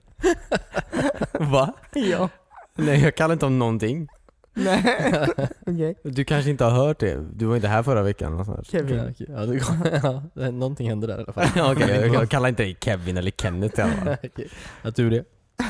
[1.32, 1.74] Va?
[1.94, 2.30] Ja.
[2.76, 4.08] Nej jag kallar inte om någonting.
[4.54, 5.28] Nej.
[5.66, 5.96] Okej.
[6.04, 7.24] Du kanske inte har hört det?
[7.34, 8.64] Du var inte här förra veckan sånt där.
[8.64, 8.98] Kevin.
[8.98, 9.28] Ja, okej.
[9.30, 11.48] ja, det, ja, det, någonting hände där i alla fall.
[11.56, 14.16] Ja, Okej, jag, jag kallar inte dig Kevin eller Kenneth i alla fall.
[14.24, 14.50] Okej.
[14.82, 15.24] Jag tur det.
[15.58, 15.66] Ja.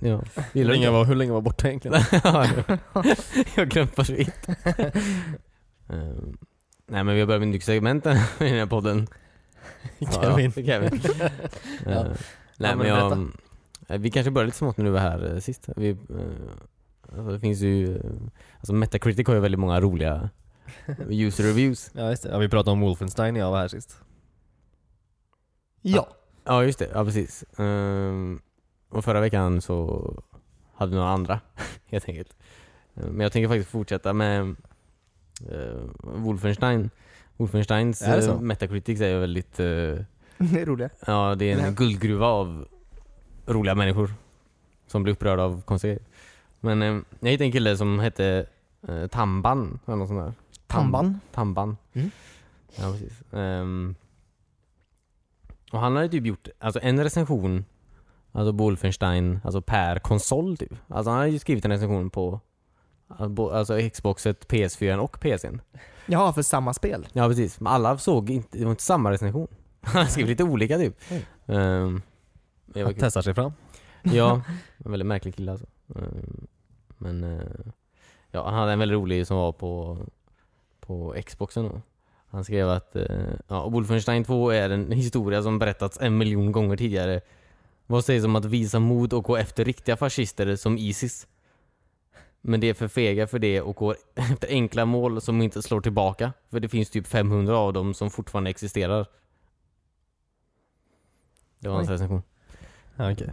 [0.00, 0.22] Hur Gillar
[0.52, 0.84] du länge, inte?
[0.84, 2.00] jag var, hur länge jag var borta egentligen?
[2.12, 2.46] Ja,
[3.54, 4.48] jag har glömt vad du vet.
[5.88, 6.38] Ehm,
[6.86, 8.08] nej men vi har börjat med segment i
[8.38, 9.06] den här podden.
[10.00, 10.52] Kevin.
[10.56, 11.00] Ja, Kevin.
[11.84, 11.90] Ja.
[11.90, 12.06] Ehm,
[12.56, 13.12] nej Ja, men men jag,
[13.88, 15.68] eh, vi kanske började lite smått när du var här eh, sist.
[15.76, 15.96] Vi, eh,
[17.08, 18.02] alltså det finns ju, eh,
[18.58, 20.30] alltså Metacritic har ju väldigt många roliga
[21.08, 21.90] user reviews.
[21.94, 23.96] Ja just det, ja, vi pratade om Wolfenstein när jag var här sist.
[25.82, 26.08] Ja.
[26.44, 27.44] Ja just det, ja precis.
[27.58, 28.40] Ehm,
[28.88, 30.14] och förra veckan så
[30.74, 31.40] hade vi några andra
[31.86, 32.36] helt enkelt.
[32.94, 34.56] Ehm, Men jag tänker faktiskt fortsätta med
[35.52, 36.90] uh, Wolfenstein.
[37.36, 39.66] Wolfensteins Är uh, Metacritics är ju väldigt, eh,
[40.38, 40.92] Det är roligt.
[41.06, 42.68] ja det är en guldgruva av
[43.46, 44.14] roliga människor
[44.86, 45.98] som blir upprörda av konstiga.
[46.60, 48.46] Men eh, jag hittade en kille som hette
[48.88, 50.28] uh, Tamban, eller något sånt där.
[50.28, 50.34] Tam-
[50.66, 51.20] Tamban.
[51.32, 51.76] Tamban.
[51.92, 52.10] Mm.
[52.76, 53.22] Ja, precis.
[53.32, 53.94] Ehm,
[55.72, 57.64] och han hade typ gjort alltså en recension,
[58.32, 60.72] alltså Wolfenstein, alltså per konsol typ.
[60.88, 62.40] Alltså han hade ju skrivit en recension på
[63.08, 65.60] alltså bo- alltså Xboxet, PS4 och PCn.
[66.06, 67.08] Jaha, för samma spel.
[67.12, 69.48] Ja precis, men alla såg inte, det var inte samma recension.
[69.80, 70.96] Han skrev lite olika typ.
[71.46, 72.02] Ehm,
[72.66, 73.00] det var Han kul.
[73.00, 73.52] testar sig fram.
[74.02, 74.42] Ja,
[74.84, 75.66] en väldigt märklig kille alltså.
[75.94, 76.46] Ehm,
[76.98, 77.72] Men eh,
[78.30, 79.98] ja, han hade en väldigt rolig som var på,
[80.80, 81.80] på Xboxen då.
[82.30, 86.76] Han skrev att eh, ja, Wolfenstein 2 är en historia som berättats en miljon gånger
[86.76, 87.20] tidigare.
[87.86, 91.26] Vad sägs om att visa mod och gå efter riktiga fascister som Isis?
[92.40, 95.80] Men det är för fega för det och går efter enkla mål som inte slår
[95.80, 96.32] tillbaka.
[96.50, 99.06] För det finns typ 500 av dem som fortfarande existerar.
[101.58, 102.22] Det var hans recension.
[102.96, 103.32] Ja, okej.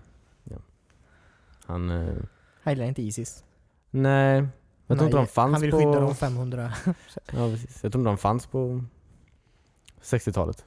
[1.65, 1.89] Han...
[1.89, 2.27] Eh, Han
[2.72, 3.43] gillar inte Isis.
[3.91, 4.47] Nej,
[4.88, 5.78] jag tror inte de fanns Han vill på...
[5.78, 6.72] skydda de 500.
[7.32, 8.84] Ja precis, jag tror inte de fanns på
[10.01, 10.66] 60-talet.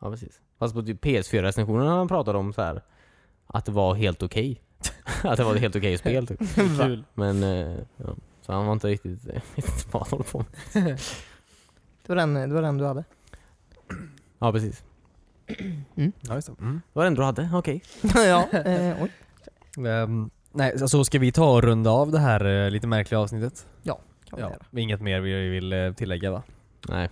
[0.00, 0.40] Ja precis.
[0.58, 2.82] Fast på typ PS4-recensionen han pratade om så här
[3.46, 4.60] att det var helt okej.
[5.22, 6.38] att det var ett helt okej spel typ.
[6.54, 7.04] Kul.
[7.14, 8.14] Men, eh, ja.
[8.42, 10.98] Så han var inte riktigt, inte vad han håller på med.
[12.02, 13.04] Det var den, det var den du hade.
[14.38, 14.84] Ja precis.
[16.20, 16.54] Ja, just det.
[16.60, 16.74] Mm.
[16.92, 17.50] Det var det enda du hade?
[17.54, 17.82] Okej.
[18.14, 19.10] ja, eh, oj.
[19.88, 23.66] Ehm, nej, alltså ska vi ta och runda av det här eh, lite märkliga avsnittet?
[23.84, 23.96] Kan
[24.36, 24.80] vi Ja, göra.
[24.82, 26.42] inget mer vi vill eh, tillägga va?
[26.88, 27.08] Nej.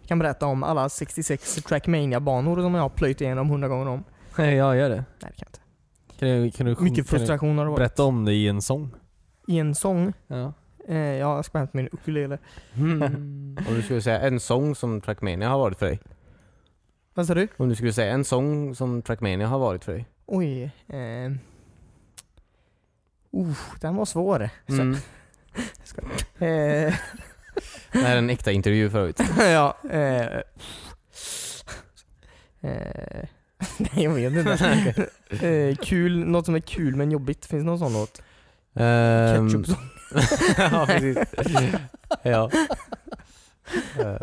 [0.00, 4.04] Jag kan berätta om alla 66 Trackmania-banor som jag har plöjt igenom 100 gånger om.
[4.38, 4.96] Nej, ja gör det.
[4.96, 5.60] Nej, det kan jag inte.
[6.18, 7.78] Kan du, kan du, Mycket kan frustration har det varit.
[7.78, 8.90] berätta om det i en sång?
[9.48, 10.12] I en sång.
[10.26, 10.52] Ja.
[10.88, 12.38] Eh, jag ska hämta min ukulele.
[12.74, 16.00] Om du skulle säga en sång som Trackmania har varit för dig?
[17.14, 17.48] Vad sa du?
[17.56, 20.06] Om du skulle säga en sång som Trackmania har varit för dig?
[20.26, 20.62] Oj.
[20.88, 21.32] Eh.
[23.36, 24.50] Uh, den var svår.
[24.68, 24.92] Så, Mm.
[26.38, 26.94] eh,
[27.92, 29.20] Det här är en äkta intervju förut.
[29.38, 29.76] ja.
[29.90, 30.26] Eh,
[32.60, 33.24] eh,
[33.78, 35.08] nej, jag vet inte.
[35.48, 37.46] eh, kul, något som är kul men jobbigt.
[37.46, 38.22] Finns det någon sån låt?
[38.74, 39.76] Ehm, Ketchup
[40.58, 41.18] ja, precis.
[42.22, 42.50] ja.
[43.98, 44.16] Eh,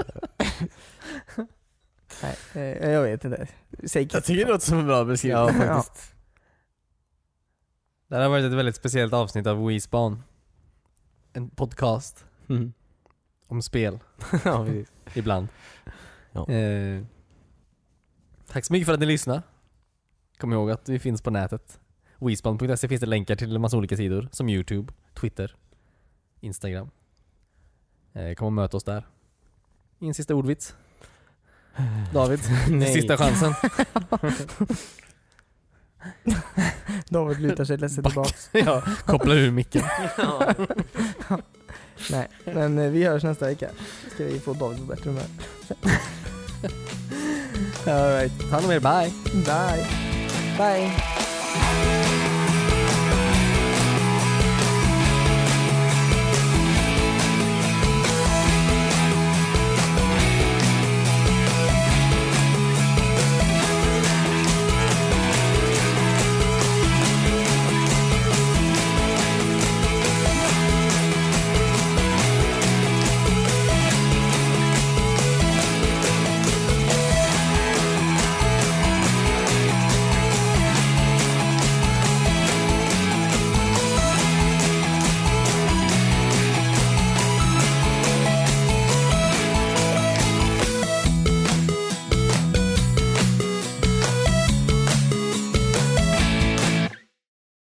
[2.22, 3.48] Nej, eh, jag vet inte.
[3.88, 5.42] Säg Jag tycker det låter som en bra beskrivning.
[5.62, 5.76] Ja.
[5.76, 6.13] faktiskt.
[8.14, 10.24] Det här har varit ett väldigt speciellt avsnitt av WeSpan.
[11.34, 12.74] En podcast Mm.
[13.48, 14.00] om spel,
[14.46, 14.92] ja, precis.
[15.14, 15.48] ibland.
[16.32, 16.50] Ja.
[16.50, 17.04] Eh,
[18.48, 19.42] tack så mycket för att ni lyssnade.
[20.38, 21.80] Kom ihåg att vi finns på nätet.
[22.20, 25.56] WeSpan.se finns det länkar till en massa olika sidor, som Youtube, Twitter,
[26.40, 26.90] Instagram.
[28.14, 29.08] Eh, kom och möt oss där.
[30.00, 30.76] En sista ordvits.
[32.14, 32.40] David,
[32.70, 32.94] Nej.
[32.94, 33.54] sista chansen.
[37.10, 38.14] David lutar sig ledset Back.
[38.14, 38.50] tillbaks.
[38.66, 39.84] ja, koppla ur micken.
[42.12, 43.70] Nej, men eh, vi hörs nästa vecka.
[44.14, 45.26] Ska vi få David på bättre humör.
[47.88, 49.12] Alright, ta hand om er, bye.
[49.46, 49.88] Bye.
[50.58, 51.33] Bye.